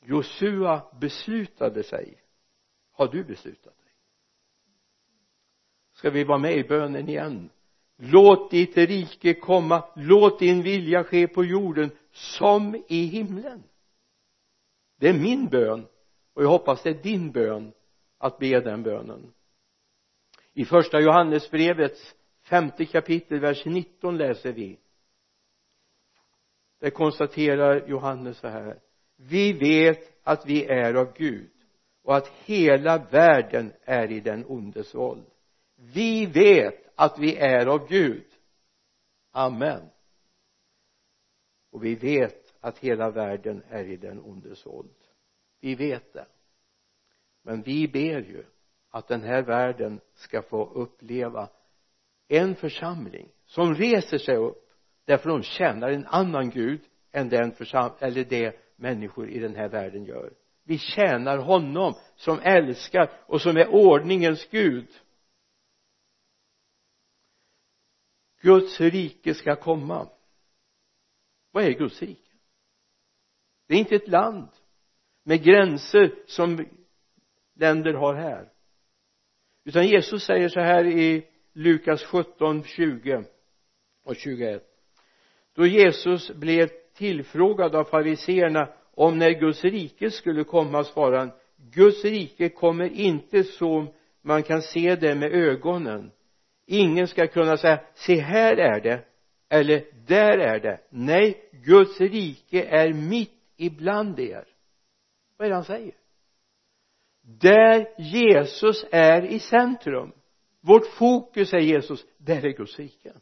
Josua 0.00 0.94
beslutade 1.00 1.82
sig 1.82 2.27
har 2.98 3.08
du 3.08 3.24
beslutat 3.24 3.78
dig? 3.78 3.92
Ska 5.92 6.10
vi 6.10 6.24
vara 6.24 6.38
med 6.38 6.56
i 6.56 6.64
bönen 6.64 7.08
igen? 7.08 7.50
Låt 7.96 8.50
ditt 8.50 8.76
rike 8.76 9.34
komma. 9.34 9.84
Låt 9.96 10.38
din 10.38 10.62
vilja 10.62 11.04
ske 11.04 11.28
på 11.28 11.44
jorden 11.44 11.90
som 12.12 12.84
i 12.88 13.04
himlen. 13.04 13.62
Det 14.96 15.08
är 15.08 15.18
min 15.18 15.48
bön 15.48 15.86
och 16.34 16.42
jag 16.42 16.48
hoppas 16.48 16.82
det 16.82 16.90
är 16.90 17.02
din 17.02 17.32
bön 17.32 17.72
att 18.18 18.38
be 18.38 18.60
den 18.60 18.82
bönen. 18.82 19.32
I 20.52 20.64
första 20.64 21.00
Johannesbrevets 21.00 22.14
femte 22.42 22.84
kapitel 22.84 23.40
vers 23.40 23.64
19 23.64 24.16
läser 24.16 24.52
vi. 24.52 24.78
Där 26.80 26.90
konstaterar 26.90 27.88
Johannes 27.88 28.38
så 28.38 28.48
här. 28.48 28.80
Vi 29.16 29.52
vet 29.52 30.26
att 30.26 30.46
vi 30.46 30.64
är 30.64 30.94
av 30.94 31.12
Gud 31.16 31.57
och 32.08 32.16
att 32.16 32.28
hela 32.28 32.98
världen 32.98 33.72
är 33.84 34.12
i 34.12 34.20
den 34.20 34.44
ondes 34.46 34.94
våld. 34.94 35.26
Vi 35.76 36.26
vet 36.26 36.92
att 36.94 37.18
vi 37.18 37.36
är 37.36 37.66
av 37.66 37.88
Gud. 37.88 38.26
Amen. 39.32 39.90
Och 41.70 41.84
vi 41.84 41.94
vet 41.94 42.54
att 42.60 42.78
hela 42.78 43.10
världen 43.10 43.62
är 43.68 43.84
i 43.84 43.96
den 43.96 44.20
ondes 44.20 44.66
våld. 44.66 44.96
Vi 45.60 45.74
vet 45.74 46.12
det. 46.12 46.26
Men 47.42 47.62
vi 47.62 47.88
ber 47.88 48.20
ju 48.20 48.44
att 48.90 49.08
den 49.08 49.22
här 49.22 49.42
världen 49.42 50.00
ska 50.14 50.42
få 50.42 50.66
uppleva 50.66 51.48
en 52.28 52.54
församling 52.54 53.28
som 53.44 53.74
reser 53.74 54.18
sig 54.18 54.36
upp 54.36 54.70
därför 55.04 55.28
de 55.28 55.42
tjänar 55.42 55.88
en 55.88 56.06
annan 56.06 56.50
gud 56.50 56.80
än 57.12 57.28
den 57.28 57.52
försam 57.52 57.90
eller 57.98 58.24
det 58.24 58.56
människor 58.76 59.30
i 59.30 59.38
den 59.38 59.54
här 59.54 59.68
världen 59.68 60.04
gör 60.04 60.32
vi 60.68 60.78
tjänar 60.78 61.38
honom 61.38 61.94
som 62.16 62.40
älskar 62.40 63.10
och 63.26 63.40
som 63.40 63.56
är 63.56 63.68
ordningens 63.68 64.48
Gud. 64.50 64.88
Guds 68.40 68.80
rike 68.80 69.34
ska 69.34 69.56
komma. 69.56 70.08
Vad 71.50 71.64
är 71.64 71.70
Guds 71.70 72.02
rike? 72.02 72.32
Det 73.66 73.74
är 73.74 73.78
inte 73.78 73.94
ett 73.94 74.08
land 74.08 74.48
med 75.22 75.44
gränser 75.44 76.14
som 76.26 76.66
länder 77.54 77.94
har 77.94 78.14
här. 78.14 78.52
Utan 79.64 79.86
Jesus 79.86 80.24
säger 80.24 80.48
så 80.48 80.60
här 80.60 80.86
i 80.86 81.26
Lukas 81.52 82.04
17, 82.04 82.64
20 82.64 83.24
och 84.04 84.16
21 84.16 84.64
då 85.52 85.66
Jesus 85.66 86.30
blev 86.30 86.68
tillfrågad 86.94 87.74
av 87.74 87.84
fariseerna 87.84 88.77
om 88.98 89.18
när 89.18 89.30
Guds 89.30 89.64
rike 89.64 90.10
skulle 90.10 90.44
komma 90.44 90.84
svarade 90.84 91.18
han 91.18 91.30
Guds 91.56 92.04
rike 92.04 92.48
kommer 92.48 92.84
inte 92.84 93.44
så 93.44 93.86
man 94.22 94.42
kan 94.42 94.62
se 94.62 94.96
det 94.96 95.14
med 95.14 95.32
ögonen. 95.32 96.10
Ingen 96.66 97.08
ska 97.08 97.26
kunna 97.26 97.56
säga 97.56 97.80
se 97.94 98.20
här 98.20 98.56
är 98.56 98.80
det 98.80 99.04
eller 99.50 99.84
där 100.06 100.38
är 100.38 100.60
det. 100.60 100.80
Nej 100.90 101.50
Guds 101.52 102.00
rike 102.00 102.64
är 102.64 102.92
mitt 102.92 103.52
ibland 103.56 104.20
er. 104.20 104.44
Vad 105.36 105.46
är 105.46 105.50
det 105.50 105.54
han 105.54 105.64
säger? 105.64 105.94
Där 107.22 108.00
Jesus 108.00 108.86
är 108.90 109.22
i 109.22 109.38
centrum. 109.38 110.12
Vårt 110.60 110.86
fokus 110.86 111.52
är 111.52 111.58
Jesus 111.58 112.06
där 112.18 112.46
är 112.46 112.52
Guds 112.52 112.78
rike 112.78 113.12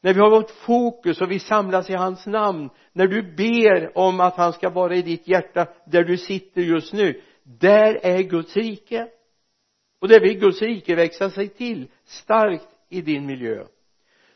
när 0.00 0.14
vi 0.14 0.20
har 0.20 0.30
vårt 0.30 0.50
fokus 0.50 1.20
och 1.20 1.30
vi 1.30 1.38
samlas 1.38 1.90
i 1.90 1.94
hans 1.94 2.26
namn 2.26 2.70
när 2.92 3.06
du 3.06 3.22
ber 3.22 3.98
om 3.98 4.20
att 4.20 4.36
han 4.36 4.52
ska 4.52 4.70
vara 4.70 4.94
i 4.94 5.02
ditt 5.02 5.28
hjärta 5.28 5.66
där 5.86 6.04
du 6.04 6.16
sitter 6.16 6.60
just 6.60 6.92
nu 6.92 7.22
där 7.42 7.98
är 8.02 8.22
Guds 8.22 8.56
rike. 8.56 9.08
Och 10.00 10.08
där 10.08 10.20
vill 10.20 10.38
Guds 10.38 10.62
rike 10.62 10.94
växa 10.94 11.30
sig 11.30 11.48
till 11.48 11.90
starkt 12.04 12.68
i 12.88 13.00
din 13.00 13.26
miljö. 13.26 13.66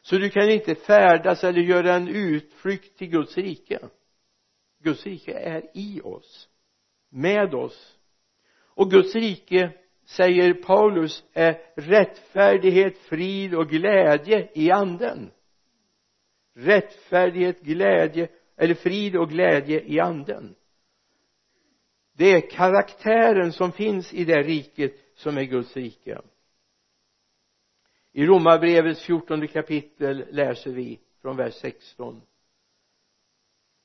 Så 0.02 0.16
du 0.16 0.30
kan 0.30 0.50
inte 0.50 0.74
färdas 0.74 1.44
eller 1.44 1.60
göra 1.60 1.94
en 1.94 2.08
utflykt 2.08 2.98
till 2.98 3.08
Guds 3.08 3.36
rike. 3.36 3.78
Guds 4.82 5.06
rike 5.06 5.32
är 5.32 5.62
i 5.74 6.00
oss 6.04 6.48
med 7.10 7.54
oss. 7.54 7.96
Och 8.74 8.90
Guds 8.90 9.14
rike 9.14 9.70
säger 10.04 10.54
Paulus 10.54 11.24
är 11.32 11.60
rättfärdighet, 11.76 12.98
frid 12.98 13.54
och 13.54 13.68
glädje 13.68 14.48
i 14.54 14.70
anden 14.70 15.30
rättfärdighet, 16.54 17.60
glädje 17.60 18.28
eller 18.56 18.74
frid 18.74 19.16
och 19.16 19.28
glädje 19.28 19.80
i 19.80 20.00
anden. 20.00 20.54
Det 22.12 22.32
är 22.32 22.50
karaktären 22.50 23.52
som 23.52 23.72
finns 23.72 24.14
i 24.14 24.24
det 24.24 24.42
riket 24.42 24.94
som 25.14 25.38
är 25.38 25.44
Guds 25.44 25.76
rike. 25.76 26.20
I 28.12 28.26
romarbrevets 28.26 29.02
fjortonde 29.02 29.46
kapitel 29.46 30.24
läser 30.30 30.70
vi 30.70 31.00
från 31.22 31.36
vers 31.36 31.54
16 31.54 32.22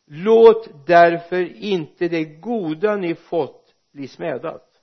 låt 0.07 0.87
därför 0.87 1.55
inte 1.55 2.07
det 2.07 2.23
goda 2.23 2.95
ni 2.95 3.15
fått 3.15 3.75
bli 3.91 4.07
smädat. 4.07 4.81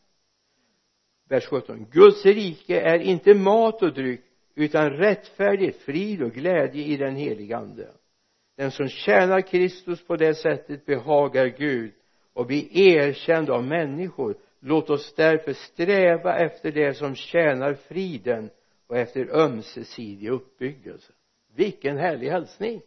Vers 1.29 1.47
17 1.47 1.87
Guds 1.91 2.25
rike 2.25 2.81
är 2.81 2.99
inte 2.99 3.35
mat 3.35 3.83
och 3.83 3.95
dryck 3.95 4.25
utan 4.55 4.91
rättfärdighet, 4.91 5.77
frid 5.77 6.23
och 6.23 6.33
glädje 6.33 6.85
i 6.85 6.97
den 6.97 7.17
heliga 7.17 7.57
ande. 7.57 7.93
Den 8.57 8.71
som 8.71 8.89
tjänar 8.89 9.41
Kristus 9.41 10.07
på 10.07 10.17
det 10.17 10.35
sättet 10.35 10.87
behagar 10.87 11.47
Gud 11.47 11.93
och 12.33 12.47
blir 12.47 12.77
erkänd 12.77 13.51
av 13.51 13.65
människor. 13.65 14.37
Låt 14.61 14.91
oss 14.91 15.15
därför 15.15 15.53
sträva 15.53 16.39
efter 16.39 16.73
det 16.73 16.95
som 16.95 17.15
tjänar 17.15 17.75
friden 17.75 18.51
och 18.87 18.97
efter 18.97 19.37
ömsesidig 19.37 20.29
uppbyggelse. 20.29 21.13
Vilken 21.55 21.99
härlig 21.99 22.31
hälsning! 22.31 22.83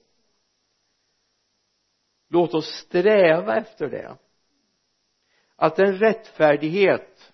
Låt 2.30 2.54
oss 2.54 2.66
sträva 2.66 3.56
efter 3.56 3.90
det. 3.90 4.18
Att 5.56 5.80
en 5.80 5.98
rättfärdighet 5.98 7.34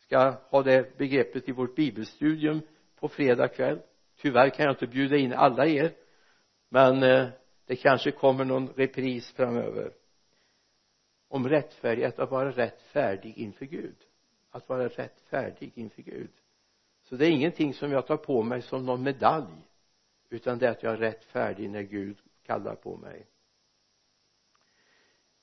ska 0.00 0.30
ha 0.50 0.62
det 0.62 0.98
begreppet 0.98 1.48
i 1.48 1.52
vårt 1.52 1.76
bibelstudium 1.76 2.60
på 3.00 3.08
fredag 3.08 3.48
kväll. 3.48 3.80
Tyvärr 4.16 4.50
kan 4.50 4.64
jag 4.64 4.72
inte 4.72 4.86
bjuda 4.86 5.16
in 5.16 5.32
alla 5.32 5.66
er 5.66 5.92
men 6.68 7.02
eh, 7.02 7.28
det 7.66 7.76
kanske 7.76 8.10
kommer 8.10 8.44
någon 8.44 8.68
repris 8.68 9.32
framöver. 9.32 9.92
Om 11.28 11.48
rättfärdighet 11.48 12.18
att 12.18 12.30
vara 12.30 12.50
rättfärdig 12.50 13.38
inför 13.38 13.66
Gud. 13.66 13.96
Att 14.50 14.68
vara 14.68 14.88
rättfärdig 14.88 15.72
inför 15.74 16.02
Gud. 16.02 16.30
Så 17.02 17.16
det 17.16 17.26
är 17.26 17.30
ingenting 17.30 17.74
som 17.74 17.92
jag 17.92 18.06
tar 18.06 18.16
på 18.16 18.42
mig 18.42 18.62
som 18.62 18.86
någon 18.86 19.02
medalj 19.02 19.46
utan 20.30 20.58
det 20.58 20.66
är 20.66 20.70
att 20.70 20.82
jag 20.82 20.92
är 20.92 20.96
rättfärdig 20.96 21.70
när 21.70 21.82
Gud 21.82 22.16
kallar 22.46 22.74
på 22.74 22.96
mig. 22.96 23.26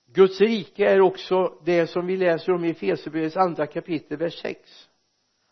Guds 0.06 0.42
rike 0.42 0.90
är 0.90 1.02
också 1.02 1.62
det 1.66 1.88
som 1.88 2.08
vi 2.08 2.18
läser 2.18 2.52
om 2.52 2.66
i 2.66 2.70
Efesierbrevets 2.70 3.38
andra 3.38 3.68
kapitel 3.68 4.18
vers 4.18 4.42
6 4.42 4.90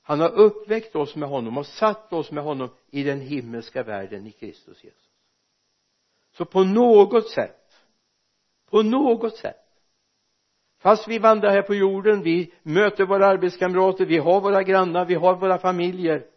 han 0.09 0.19
har 0.19 0.29
uppväckt 0.29 0.95
oss 0.95 1.15
med 1.15 1.29
honom 1.29 1.57
och 1.57 1.65
satt 1.65 2.13
oss 2.13 2.31
med 2.31 2.43
honom 2.43 2.69
i 2.89 3.03
den 3.03 3.21
himmelska 3.21 3.83
världen 3.83 4.27
i 4.27 4.31
Kristus 4.31 4.83
Jesus. 4.83 5.09
Så 6.31 6.45
på 6.45 6.63
något 6.63 7.29
sätt 7.29 7.85
på 8.65 8.81
något 8.81 9.37
sätt 9.37 9.65
fast 10.77 11.07
vi 11.07 11.19
vandrar 11.19 11.49
här 11.49 11.61
på 11.61 11.75
jorden 11.75 12.21
vi 12.21 12.53
möter 12.63 13.05
våra 13.05 13.27
arbetskamrater 13.27 14.05
vi 14.05 14.17
har 14.17 14.41
våra 14.41 14.63
grannar 14.63 15.05
vi 15.05 15.15
har 15.15 15.35
våra 15.35 15.57
familjer 15.57 16.27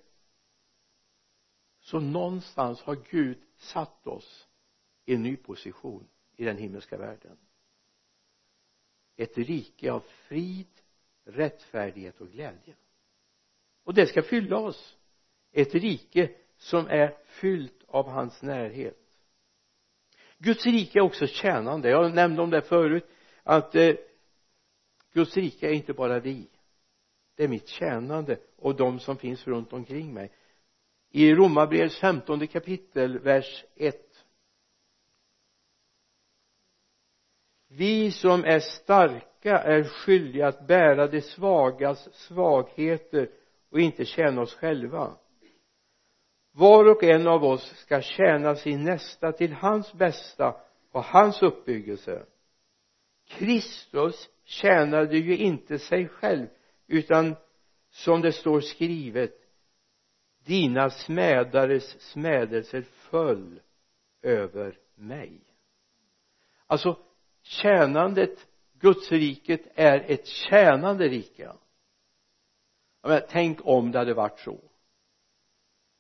så 1.81 2.01
någonstans 2.01 2.83
har 2.83 2.97
Gud 3.11 3.43
satt 3.57 4.07
oss 4.07 4.49
i 5.05 5.15
en 5.15 5.23
ny 5.23 5.37
position 5.37 6.09
i 6.37 6.45
den 6.45 6.57
himmelska 6.57 6.99
världen. 6.99 7.37
Ett 9.17 9.39
rike 9.39 9.93
av 9.93 10.01
frid 10.01 10.69
rättfärdighet 11.25 12.21
och 12.21 12.29
glädje 12.29 12.75
och 13.85 13.95
det 13.95 14.07
ska 14.07 14.23
fylla 14.23 14.59
oss. 14.59 14.97
Ett 15.53 15.75
rike 15.75 16.31
som 16.57 16.87
är 16.87 17.17
fyllt 17.27 17.85
av 17.89 18.09
hans 18.09 18.43
närhet. 18.43 18.99
Guds 20.39 20.67
rike 20.67 20.99
är 20.99 21.03
också 21.03 21.27
tjänande. 21.27 21.91
Jag 21.91 22.15
nämnde 22.15 22.43
om 22.43 22.51
det 22.51 22.63
förut 22.63 23.07
att 23.43 23.75
eh, 23.75 23.95
Guds 25.13 25.37
rike 25.37 25.69
är 25.69 25.73
inte 25.73 25.93
bara 25.93 26.21
vi. 26.21 26.49
Det 27.37 27.45
är 27.45 27.49
mitt 27.49 27.69
tjänande 27.69 28.39
och 28.57 28.77
de 28.77 29.01
som 29.01 29.17
finns 29.17 29.47
runt 29.47 29.73
omkring 29.73 30.15
mig. 30.15 30.33
I 31.11 31.35
romarbrevets 31.35 32.01
femtonde 32.01 32.47
kapitel 32.47 33.19
vers 33.19 33.65
1 33.77 34.13
vi 37.75 38.13
som 38.13 38.45
är 38.45 38.61
starka 38.61 39.59
är 39.59 39.85
skyldiga 39.85 40.49
att 40.49 40.67
bära 40.67 41.07
de 41.07 41.21
svagas 41.21 42.15
svagheter 42.15 43.29
och 43.73 43.81
inte 43.81 44.05
tjäna 44.05 44.41
oss 44.41 44.55
själva. 44.55 45.17
Var 46.53 46.91
och 46.91 47.03
en 47.03 47.27
av 47.27 47.45
oss 47.45 47.77
ska 47.77 48.03
tjäna 48.03 48.55
sin 48.55 48.85
nästa 48.85 49.33
till 49.33 49.53
hans 49.53 49.93
bästa 49.93 50.57
och 50.91 51.05
hans 51.05 51.43
uppbyggelse. 51.43 52.27
Kristus 53.29 54.29
tjänade 54.45 55.19
ju 55.19 55.37
inte 55.37 55.79
sig 55.79 56.09
själv 56.09 56.47
utan 56.87 57.37
som 57.91 58.21
det 58.21 58.33
står 58.33 58.61
skrivet 58.61 59.35
dina 60.45 60.91
smädares 60.91 62.01
smädelser 62.01 62.83
föll 62.83 63.61
över 64.23 64.79
mig. 64.95 65.41
Alltså 66.67 66.99
tjänandet 67.43 68.47
gudsriket 68.73 69.61
är 69.75 70.05
ett 70.11 70.27
tjänande 70.27 71.09
rike 71.09 71.53
men, 73.09 73.23
tänk 73.29 73.59
om 73.63 73.93
det 73.93 73.99
hade 73.99 74.15
varit 74.15 74.39
så. 74.39 74.61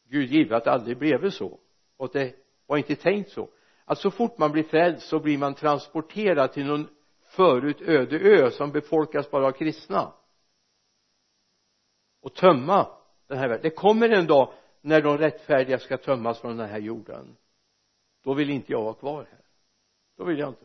Gud 0.08 0.30
give 0.30 0.56
att 0.56 0.64
det 0.64 0.72
aldrig 0.72 0.98
blev 0.98 1.30
så. 1.30 1.60
Och 1.96 2.10
det 2.12 2.34
var 2.66 2.76
inte 2.76 2.96
tänkt 2.96 3.30
så. 3.30 3.48
Att 3.84 3.98
så 3.98 4.10
fort 4.10 4.38
man 4.38 4.52
blir 4.52 4.62
frälst 4.62 5.08
så 5.08 5.20
blir 5.20 5.38
man 5.38 5.54
transporterad 5.54 6.52
till 6.52 6.66
någon 6.66 6.88
förut 7.22 7.80
öde 7.80 8.18
ö 8.18 8.50
som 8.50 8.72
befolkas 8.72 9.30
bara 9.30 9.46
av 9.46 9.52
kristna. 9.52 10.12
Och 12.22 12.34
tömma 12.34 12.88
den 13.26 13.38
här 13.38 13.48
världen. 13.48 13.62
Det 13.62 13.70
kommer 13.70 14.08
en 14.08 14.26
dag 14.26 14.52
när 14.80 15.02
de 15.02 15.18
rättfärdiga 15.18 15.78
ska 15.78 15.96
tömmas 15.96 16.40
från 16.40 16.56
den 16.56 16.68
här 16.68 16.78
jorden. 16.78 17.36
Då 18.24 18.34
vill 18.34 18.50
inte 18.50 18.72
jag 18.72 18.82
vara 18.82 18.94
kvar 18.94 19.26
här. 19.30 19.40
Då 20.16 20.24
vill 20.24 20.38
jag 20.38 20.48
inte. 20.48 20.64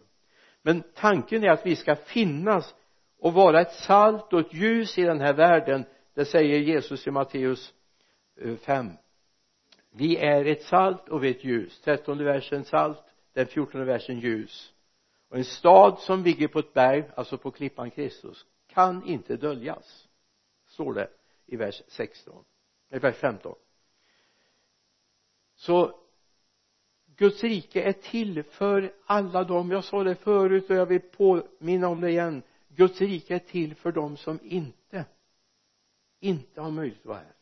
Men 0.61 0.83
tanken 0.93 1.43
är 1.43 1.49
att 1.49 1.65
vi 1.65 1.75
ska 1.75 1.95
finnas 1.95 2.75
och 3.19 3.33
vara 3.33 3.61
ett 3.61 3.73
salt 3.73 4.33
och 4.33 4.39
ett 4.39 4.53
ljus 4.53 4.97
i 4.97 5.03
den 5.03 5.19
här 5.19 5.33
världen 5.33 5.85
det 6.17 6.25
säger 6.25 6.59
Jesus 6.59 7.07
i 7.07 7.11
Matteus 7.11 7.73
eh, 8.41 8.55
5 8.55 8.89
vi 9.91 10.17
är 10.17 10.45
ett 10.45 10.63
salt 10.63 11.09
och 11.09 11.23
vi 11.23 11.27
är 11.27 11.31
ett 11.31 11.43
ljus. 11.43 11.81
Trettonde 11.81 12.23
versen 12.23 12.65
salt. 12.65 13.03
Den 13.33 13.47
fjortonde 13.47 13.85
versen 13.85 14.19
ljus. 14.19 14.73
Och 15.29 15.37
en 15.37 15.45
stad 15.45 15.99
som 15.99 16.23
ligger 16.23 16.47
på 16.47 16.59
ett 16.59 16.73
berg 16.73 17.03
alltså 17.15 17.37
på 17.37 17.51
klippan 17.51 17.91
Kristus 17.91 18.45
kan 18.67 19.07
inte 19.07 19.37
döljas 19.37 20.07
står 20.67 20.93
det 20.93 21.09
i 21.45 21.55
vers 21.55 21.81
16 21.87 22.43
i 22.91 22.99
vers 22.99 23.15
15 23.15 23.55
så 25.55 25.99
Guds 27.15 27.43
rike 27.43 27.81
är 27.81 27.93
till 27.93 28.43
för 28.43 28.93
alla 29.05 29.43
dem. 29.43 29.71
Jag 29.71 29.83
sa 29.83 30.03
det 30.03 30.15
förut 30.15 30.69
och 30.69 30.75
jag 30.75 30.85
vill 30.85 31.01
påminna 31.01 31.87
om 31.87 32.01
det 32.01 32.09
igen. 32.09 32.43
Guds 32.67 33.01
rike 33.01 33.35
är 33.35 33.39
till 33.39 33.75
för 33.75 33.91
dem 33.91 34.17
som 34.17 34.39
inte 34.43 35.05
inte 36.19 36.61
har 36.61 36.71
möjlighet 36.71 37.01
att 37.01 37.05
vara 37.05 37.17
här. 37.17 37.35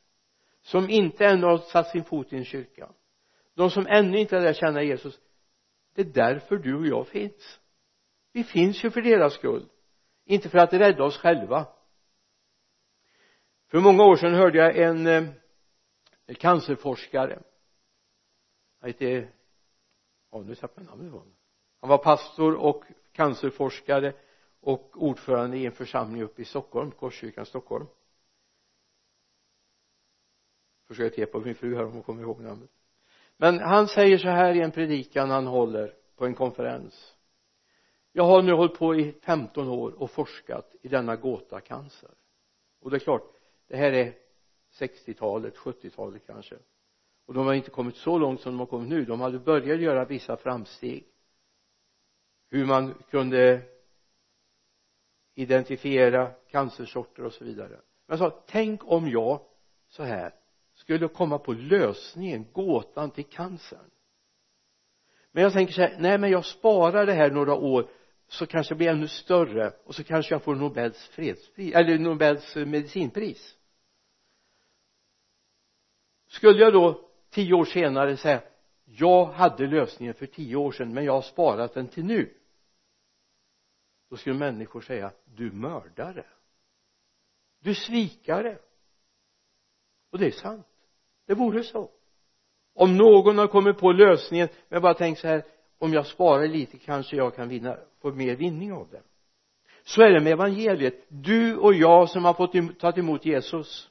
Som 0.61 0.89
inte 0.89 1.25
ännu 1.25 1.45
har 1.45 1.57
satt 1.57 1.89
sin 1.89 2.03
fot 2.03 2.33
i 2.33 2.37
en 2.37 2.45
kyrka. 2.45 2.89
De 3.53 3.69
som 3.69 3.87
ännu 3.87 4.17
inte 4.17 4.35
har 4.35 4.43
lärt 4.43 4.57
känna 4.57 4.83
Jesus 4.83 5.19
det 5.95 6.01
är 6.01 6.05
därför 6.05 6.57
du 6.57 6.75
och 6.75 6.87
jag 6.87 7.07
finns. 7.07 7.59
Vi 8.31 8.43
finns 8.43 8.83
ju 8.83 8.91
för 8.91 9.01
deras 9.01 9.33
skull. 9.33 9.69
Inte 10.25 10.49
för 10.49 10.57
att 10.57 10.73
rädda 10.73 11.03
oss 11.03 11.17
själva. 11.17 11.67
För 13.67 13.79
många 13.79 14.03
år 14.03 14.15
sedan 14.15 14.33
hörde 14.33 14.57
jag 14.57 14.77
en, 14.77 15.07
eh, 15.07 16.35
cancerforskare. 16.37 17.41
Han 18.79 18.89
hette 18.89 19.27
ja 20.31 20.41
nu 20.41 20.55
tappade 20.55 20.81
jag 20.81 20.89
namnet 20.89 21.11
på 21.11 21.17
honom. 21.17 21.35
Han 21.81 21.89
var 21.89 21.97
pastor 21.97 22.55
och 22.55 22.83
cancerforskare 23.11 24.13
och 24.59 25.03
ordförande 25.03 25.57
i 25.57 25.65
en 25.65 25.71
församling 25.71 26.23
uppe 26.23 26.41
i 26.41 26.45
Stockholm 26.45 26.91
Korskyrkan 26.91 27.45
Stockholm 27.45 27.87
försöker 30.87 31.15
te 31.15 31.25
på 31.25 31.39
min 31.39 31.55
fru 31.55 31.75
här 31.75 31.85
om 31.85 31.91
hon 31.91 32.03
kommer 32.03 32.21
ihåg 32.21 32.41
namnet. 32.41 32.69
Men 33.37 33.59
han 33.59 33.87
säger 33.87 34.17
så 34.17 34.27
här 34.27 34.53
i 34.55 34.61
en 34.61 34.71
predikan 34.71 35.29
han 35.29 35.47
håller 35.47 35.93
på 36.15 36.25
en 36.25 36.35
konferens. 36.35 37.15
Jag 38.11 38.23
har 38.23 38.41
nu 38.41 38.53
hållit 38.53 38.77
på 38.77 38.95
i 38.95 39.15
15 39.21 39.69
år 39.69 39.91
och 40.01 40.11
forskat 40.11 40.75
i 40.81 40.87
denna 40.87 41.15
gåta 41.15 41.61
cancer. 41.61 42.11
Och 42.81 42.91
det 42.91 42.97
är 42.97 42.99
klart 42.99 43.23
det 43.67 43.77
här 43.77 43.91
är 43.91 44.13
60-talet, 44.79 45.57
70-talet 45.57 46.27
kanske. 46.27 46.55
Och 47.25 47.33
de 47.33 47.45
har 47.45 47.53
inte 47.53 47.69
kommit 47.69 47.95
så 47.95 48.17
långt 48.17 48.41
som 48.41 48.51
de 48.51 48.59
har 48.59 48.65
kommit 48.65 48.89
nu. 48.89 49.05
De 49.05 49.21
hade 49.21 49.39
börjat 49.39 49.81
göra 49.81 50.05
vissa 50.05 50.37
framsteg. 50.37 51.07
Hur 52.49 52.65
man 52.65 52.93
kunde 53.09 53.61
identifiera 55.35 56.31
cancersorter 56.31 57.25
och 57.25 57.33
så 57.33 57.45
vidare. 57.45 57.81
Men 58.05 58.17
jag 58.17 58.19
sa 58.19 58.43
tänk 58.47 58.81
om 58.83 59.09
jag 59.09 59.41
så 59.87 60.03
här 60.03 60.33
skulle 60.85 61.07
komma 61.07 61.37
på 61.39 61.53
lösningen, 61.53 62.45
gåtan 62.53 63.11
till 63.11 63.25
cancern. 63.25 63.89
Men 65.31 65.43
jag 65.43 65.53
tänker 65.53 65.73
så 65.73 65.81
här, 65.81 65.95
nej 65.99 66.17
men 66.17 66.31
jag 66.31 66.45
sparar 66.45 67.05
det 67.05 67.13
här 67.13 67.31
några 67.31 67.53
år 67.53 67.89
så 68.27 68.45
kanske 68.45 68.73
det 68.73 68.77
blir 68.77 68.89
ännu 68.89 69.07
större 69.07 69.73
och 69.83 69.95
så 69.95 70.03
kanske 70.03 70.35
jag 70.35 70.43
får 70.43 70.55
Nobels 70.55 71.07
fredspris 71.07 71.75
eller 71.75 71.99
Nobels 71.99 72.57
eh, 72.57 72.65
medicinpris. 72.65 73.57
Skulle 76.27 76.61
jag 76.61 76.73
då 76.73 77.09
tio 77.29 77.53
år 77.53 77.65
senare 77.65 78.17
säga 78.17 78.41
jag 78.85 79.25
hade 79.25 79.67
lösningen 79.67 80.13
för 80.13 80.25
tio 80.25 80.55
år 80.55 80.71
sedan 80.71 80.93
men 80.93 81.05
jag 81.05 81.13
har 81.13 81.21
sparat 81.21 81.73
den 81.73 81.87
till 81.87 82.05
nu. 82.05 82.33
Då 84.09 84.17
skulle 84.17 84.35
människor 84.35 84.81
säga 84.81 85.11
du 85.25 85.51
mördare. 85.51 86.25
Du 87.59 87.75
svikare. 87.75 88.59
Och 90.11 90.19
det 90.19 90.27
är 90.27 90.31
sant 90.31 90.74
det 91.27 91.33
vore 91.33 91.63
så. 91.63 91.89
Om 92.75 92.97
någon 92.97 93.37
har 93.37 93.47
kommit 93.47 93.77
på 93.77 93.91
lösningen 93.91 94.47
men 94.69 94.81
bara 94.81 94.93
tänkt 94.93 95.19
så 95.19 95.27
här 95.27 95.43
om 95.79 95.93
jag 95.93 96.05
sparar 96.05 96.47
lite 96.47 96.77
kanske 96.77 97.15
jag 97.15 97.35
kan 97.35 97.49
vinna 97.49 97.77
få 98.01 98.11
mer 98.11 98.35
vinning 98.35 98.73
av 98.73 98.87
det. 98.91 99.01
Så 99.83 100.01
är 100.01 100.09
det 100.09 100.19
med 100.19 100.33
evangeliet. 100.33 101.05
Du 101.07 101.57
och 101.57 101.73
jag 101.73 102.09
som 102.09 102.25
har 102.25 102.33
fått 102.33 102.79
ta 102.79 102.91
emot 102.91 103.25
Jesus. 103.25 103.89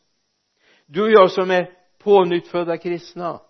Du 0.86 1.02
och 1.02 1.10
jag 1.10 1.30
som 1.30 1.50
är 1.50 1.70
pånyttfödda 1.98 2.76
kristna. 2.76 3.40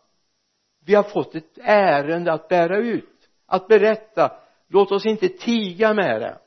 Vi 0.85 0.95
har 0.95 1.03
fått 1.03 1.35
ett 1.35 1.59
ärende 1.63 2.33
att 2.33 2.49
bära 2.49 2.79
ut 2.79 3.29
att 3.47 3.69
berätta. 3.69 4.33
Låt 4.69 4.93
oss 4.93 5.07
inte 5.07 5.29
tiga 5.29 5.95
med 5.95 6.21
det. 6.21 6.39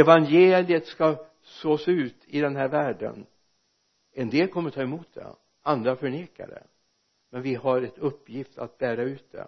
Evangeliet 0.00 0.86
ska 0.86 1.16
sås 1.42 1.88
ut 1.88 2.24
i 2.26 2.40
den 2.40 2.56
här 2.56 2.68
världen 2.68 3.26
en 4.20 4.30
del 4.30 4.48
kommer 4.48 4.70
ta 4.70 4.82
emot 4.82 5.14
det 5.14 5.26
andra 5.62 5.96
förnekar 5.96 6.46
det. 6.46 6.66
Men 7.30 7.42
vi 7.42 7.54
har 7.54 7.82
ett 7.82 7.98
uppgift 7.98 8.58
att 8.58 8.78
bära 8.78 9.02
ut 9.02 9.32
det. 9.32 9.46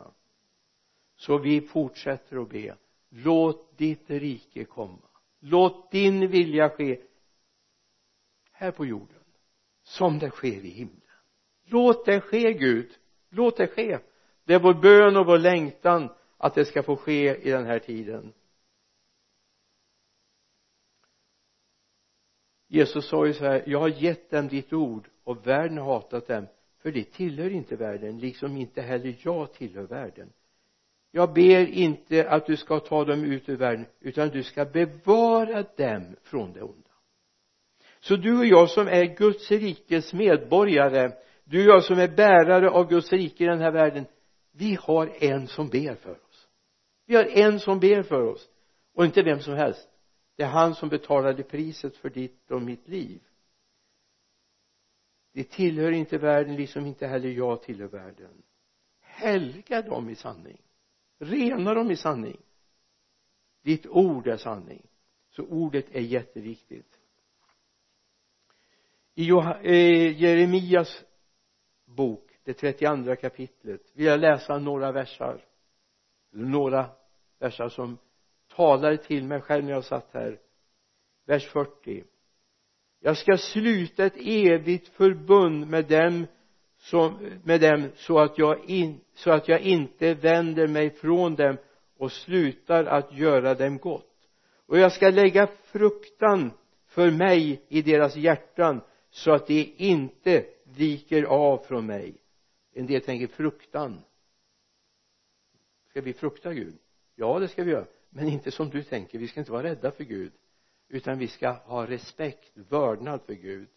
Så 1.16 1.38
vi 1.38 1.60
fortsätter 1.60 2.42
att 2.42 2.50
be. 2.50 2.76
Låt 3.08 3.78
ditt 3.78 4.10
rike 4.10 4.64
komma. 4.64 5.08
Låt 5.40 5.90
din 5.90 6.30
vilja 6.30 6.68
ske 6.68 7.00
här 8.52 8.70
på 8.70 8.86
jorden 8.86 9.24
som 9.82 10.18
det 10.18 10.30
sker 10.30 10.64
i 10.64 10.70
himlen. 10.70 11.00
Låt 11.64 12.06
det 12.06 12.20
ske 12.20 12.52
Gud. 12.52 12.90
Låt 13.28 13.56
det 13.56 13.66
ske. 13.66 13.98
Det 14.44 14.54
är 14.54 14.60
vår 14.60 14.74
bön 14.74 15.16
och 15.16 15.26
vår 15.26 15.38
längtan 15.38 16.08
att 16.36 16.54
det 16.54 16.64
ska 16.64 16.82
få 16.82 16.96
ske 16.96 17.48
i 17.48 17.50
den 17.50 17.66
här 17.66 17.78
tiden. 17.78 18.32
Jesus 22.72 23.08
sa 23.08 23.26
ju 23.26 23.32
så 23.32 23.44
här 23.44 23.62
jag 23.66 23.78
har 23.78 23.88
gett 23.88 24.30
dem 24.30 24.48
ditt 24.48 24.72
ord 24.72 25.08
och 25.24 25.46
världen 25.46 25.78
har 25.78 25.84
hatat 25.84 26.26
dem 26.26 26.46
för 26.82 26.92
de 26.92 27.04
tillhör 27.04 27.50
inte 27.50 27.76
världen 27.76 28.18
liksom 28.18 28.56
inte 28.56 28.82
heller 28.82 29.16
jag 29.22 29.52
tillhör 29.52 29.86
världen. 29.86 30.32
Jag 31.12 31.32
ber 31.32 31.66
inte 31.66 32.28
att 32.28 32.46
du 32.46 32.56
ska 32.56 32.80
ta 32.80 33.04
dem 33.04 33.24
ut 33.24 33.48
ur 33.48 33.56
världen 33.56 33.86
utan 34.00 34.28
du 34.28 34.42
ska 34.42 34.64
bevara 34.64 35.64
dem 35.76 36.16
från 36.22 36.52
det 36.52 36.62
onda. 36.62 36.90
Så 38.00 38.16
du 38.16 38.38
och 38.38 38.46
jag 38.46 38.70
som 38.70 38.88
är 38.88 39.04
Guds 39.04 39.50
rikes 39.50 40.12
medborgare 40.12 41.10
du 41.44 41.68
och 41.68 41.76
jag 41.76 41.84
som 41.84 41.98
är 41.98 42.08
bärare 42.08 42.70
av 42.70 42.88
Guds 42.88 43.12
rike 43.12 43.44
i 43.44 43.46
den 43.46 43.60
här 43.60 43.72
världen 43.72 44.06
vi 44.52 44.78
har 44.80 45.24
en 45.24 45.46
som 45.46 45.68
ber 45.68 45.94
för 45.94 46.10
oss. 46.10 46.48
Vi 47.06 47.16
har 47.16 47.24
en 47.24 47.60
som 47.60 47.80
ber 47.80 48.02
för 48.02 48.22
oss 48.22 48.48
och 48.94 49.04
inte 49.04 49.22
vem 49.22 49.40
som 49.40 49.54
helst 49.54 49.89
det 50.40 50.44
är 50.44 50.48
han 50.48 50.74
som 50.74 50.88
betalade 50.88 51.42
priset 51.42 51.96
för 51.96 52.10
ditt 52.10 52.50
och 52.50 52.62
mitt 52.62 52.88
liv. 52.88 53.20
De 55.32 55.44
tillhör 55.44 55.92
inte 55.92 56.18
världen 56.18 56.56
liksom 56.56 56.86
inte 56.86 57.06
heller 57.06 57.28
jag 57.28 57.62
tillhör 57.62 57.88
världen. 57.88 58.42
Helga 59.00 59.82
dem 59.82 60.10
i 60.10 60.14
sanning. 60.14 60.62
Rena 61.18 61.74
dem 61.74 61.90
i 61.90 61.96
sanning. 61.96 62.40
Ditt 63.62 63.86
ord 63.86 64.26
är 64.26 64.36
sanning. 64.36 64.86
Så 65.30 65.42
ordet 65.42 65.90
är 65.90 66.00
jätteviktigt. 66.00 67.00
I 69.14 69.30
eh, 69.30 70.22
Jeremias 70.22 71.04
bok 71.84 72.38
det 72.44 72.54
32 72.54 73.16
kapitlet 73.16 73.82
vill 73.94 74.06
jag 74.06 74.20
läsa 74.20 74.58
några 74.58 74.92
versar 74.92 75.44
några 76.30 76.90
versar 77.38 77.68
som 77.68 77.98
talade 78.60 78.96
till 78.96 79.24
mig 79.24 79.40
själv 79.40 79.64
när 79.64 79.72
jag 79.72 79.84
satt 79.84 80.10
här. 80.12 80.38
Vers 81.26 81.46
40 81.46 82.04
jag 83.02 83.16
ska 83.16 83.36
sluta 83.36 84.04
ett 84.04 84.16
evigt 84.16 84.88
förbund 84.88 85.68
med 85.68 85.84
dem 85.84 86.26
som, 86.76 87.30
med 87.44 87.60
dem 87.60 87.88
så 87.94 88.18
att 88.18 88.38
jag 88.38 88.64
in, 88.64 89.00
så 89.14 89.30
att 89.30 89.48
jag 89.48 89.60
inte 89.60 90.14
vänder 90.14 90.66
mig 90.66 90.90
från 90.90 91.34
dem 91.34 91.56
och 91.96 92.12
slutar 92.12 92.84
att 92.84 93.12
göra 93.12 93.54
dem 93.54 93.78
gott. 93.78 94.28
Och 94.66 94.78
jag 94.78 94.92
ska 94.92 95.10
lägga 95.10 95.46
fruktan 95.46 96.50
för 96.86 97.10
mig 97.10 97.64
i 97.68 97.82
deras 97.82 98.16
hjärtan 98.16 98.80
så 99.10 99.32
att 99.32 99.46
de 99.46 99.74
inte 99.76 100.44
viker 100.64 101.22
av 101.22 101.58
från 101.58 101.86
mig. 101.86 102.14
En 102.74 102.86
del 102.86 103.00
tänker 103.00 103.26
fruktan. 103.26 104.00
Ska 105.90 106.00
vi 106.00 106.12
frukta 106.12 106.52
Gud? 106.54 106.74
Ja 107.14 107.38
det 107.38 107.48
ska 107.48 107.64
vi 107.64 107.70
göra 107.70 107.86
men 108.10 108.28
inte 108.28 108.50
som 108.50 108.70
du 108.70 108.82
tänker. 108.82 109.18
Vi 109.18 109.28
ska 109.28 109.40
inte 109.40 109.52
vara 109.52 109.62
rädda 109.62 109.90
för 109.90 110.04
Gud 110.04 110.32
utan 110.88 111.18
vi 111.18 111.28
ska 111.28 111.50
ha 111.50 111.86
respekt, 111.86 112.52
vördnad 112.54 113.20
för 113.26 113.34
Gud. 113.34 113.68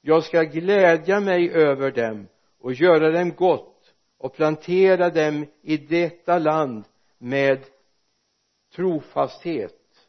Jag 0.00 0.24
ska 0.24 0.42
glädja 0.42 1.20
mig 1.20 1.50
över 1.50 1.90
dem 1.90 2.28
och 2.58 2.72
göra 2.72 3.10
dem 3.10 3.30
gott 3.30 3.94
och 4.18 4.34
plantera 4.34 5.10
dem 5.10 5.46
i 5.62 5.76
detta 5.76 6.38
land 6.38 6.84
med 7.18 7.64
trofasthet 8.74 10.08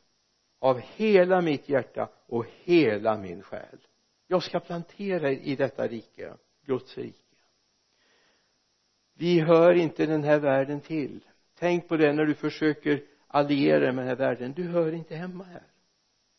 av 0.60 0.80
hela 0.80 1.42
mitt 1.42 1.70
hjärta 1.70 2.10
och 2.28 2.46
hela 2.64 3.18
min 3.18 3.42
själ. 3.42 3.80
Jag 4.28 4.44
ska 4.44 4.60
plantera 4.60 5.32
i 5.32 5.56
detta 5.56 5.88
rike 5.88 6.34
Guds 6.66 6.98
rike. 6.98 7.20
Vi 9.14 9.40
hör 9.40 9.74
inte 9.74 10.06
den 10.06 10.24
här 10.24 10.40
världen 10.40 10.82
till. 10.82 11.20
Tänk 11.60 11.88
på 11.88 11.98
det 11.98 12.14
när 12.14 12.26
du 12.26 12.34
försöker 12.34 13.04
alliera 13.34 13.92
med 13.92 13.96
den 13.96 14.08
här 14.08 14.16
världen. 14.16 14.54
Du 14.54 14.64
hör 14.64 14.92
inte 14.92 15.16
hemma 15.16 15.44
här. 15.44 15.68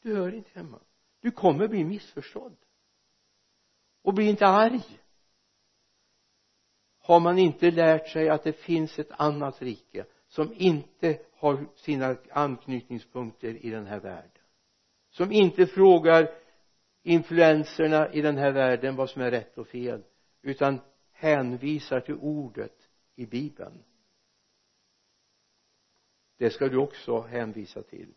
Du 0.03 0.17
hör 0.17 0.35
inte 0.35 0.51
hemma. 0.53 0.81
Du 1.21 1.31
kommer 1.31 1.69
bli 1.69 1.85
missförstådd. 1.85 2.57
Och 4.03 4.15
bli 4.15 4.29
inte 4.29 4.47
arg. 4.47 4.83
Har 6.99 7.21
man 7.21 7.39
inte 7.39 7.71
lärt 7.71 8.09
sig 8.09 8.29
att 8.29 8.45
det 8.45 8.53
finns 8.53 8.99
ett 8.99 9.11
annat 9.11 9.63
rike 9.63 10.07
som 10.29 10.53
inte 10.57 11.19
har 11.33 11.67
sina 11.75 12.17
anknytningspunkter 12.31 13.67
i 13.67 13.71
den 13.71 13.87
här 13.87 14.01
världen? 14.01 14.31
Som 15.11 15.33
inte 15.33 15.67
frågar 15.67 16.31
influenserna 17.03 18.13
i 18.13 18.21
den 18.21 18.37
här 18.37 18.53
världen 18.53 18.97
vad 18.97 19.11
som 19.11 19.23
är 19.23 19.31
rätt 19.31 19.59
och 19.59 19.69
fel 19.69 20.03
utan 20.43 20.81
hänvisar 21.13 22.01
till 22.01 22.15
ordet 22.15 22.89
i 23.15 23.27
bibeln 23.27 23.83
det 26.45 26.51
ska 26.51 26.69
du 26.69 26.77
också 26.77 27.21
hänvisa 27.21 27.83
till. 27.83 28.15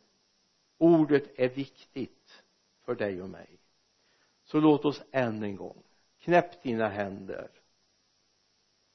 Ordet 0.77 1.39
är 1.39 1.49
viktigt 1.49 2.43
för 2.85 2.95
dig 2.95 3.21
och 3.21 3.29
mig. 3.29 3.49
Så 4.43 4.59
låt 4.59 4.85
oss 4.85 5.03
än 5.11 5.43
en 5.43 5.55
gång 5.55 5.83
knäpp 6.19 6.63
dina 6.63 6.87
händer. 6.87 7.49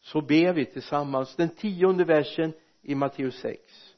Så 0.01 0.21
ber 0.21 0.53
vi 0.53 0.67
tillsammans 0.67 1.37
den 1.37 1.49
tionde 1.49 2.05
versen 2.05 2.53
i 2.83 2.95
Matteus 2.95 3.41
6 3.41 3.95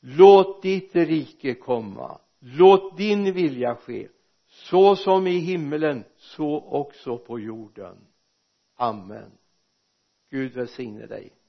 låt 0.00 0.62
ditt 0.62 0.96
rike 0.96 1.54
komma. 1.54 2.20
Låt 2.38 2.96
din 2.96 3.32
vilja 3.32 3.76
ske 3.76 4.08
så 4.46 4.96
som 4.96 5.26
i 5.26 5.38
himmelen 5.38 6.04
så 6.16 6.60
också 6.60 7.18
på 7.18 7.40
jorden. 7.40 8.06
Amen. 8.74 9.30
Gud 10.30 10.52
välsigne 10.52 11.06
dig. 11.06 11.39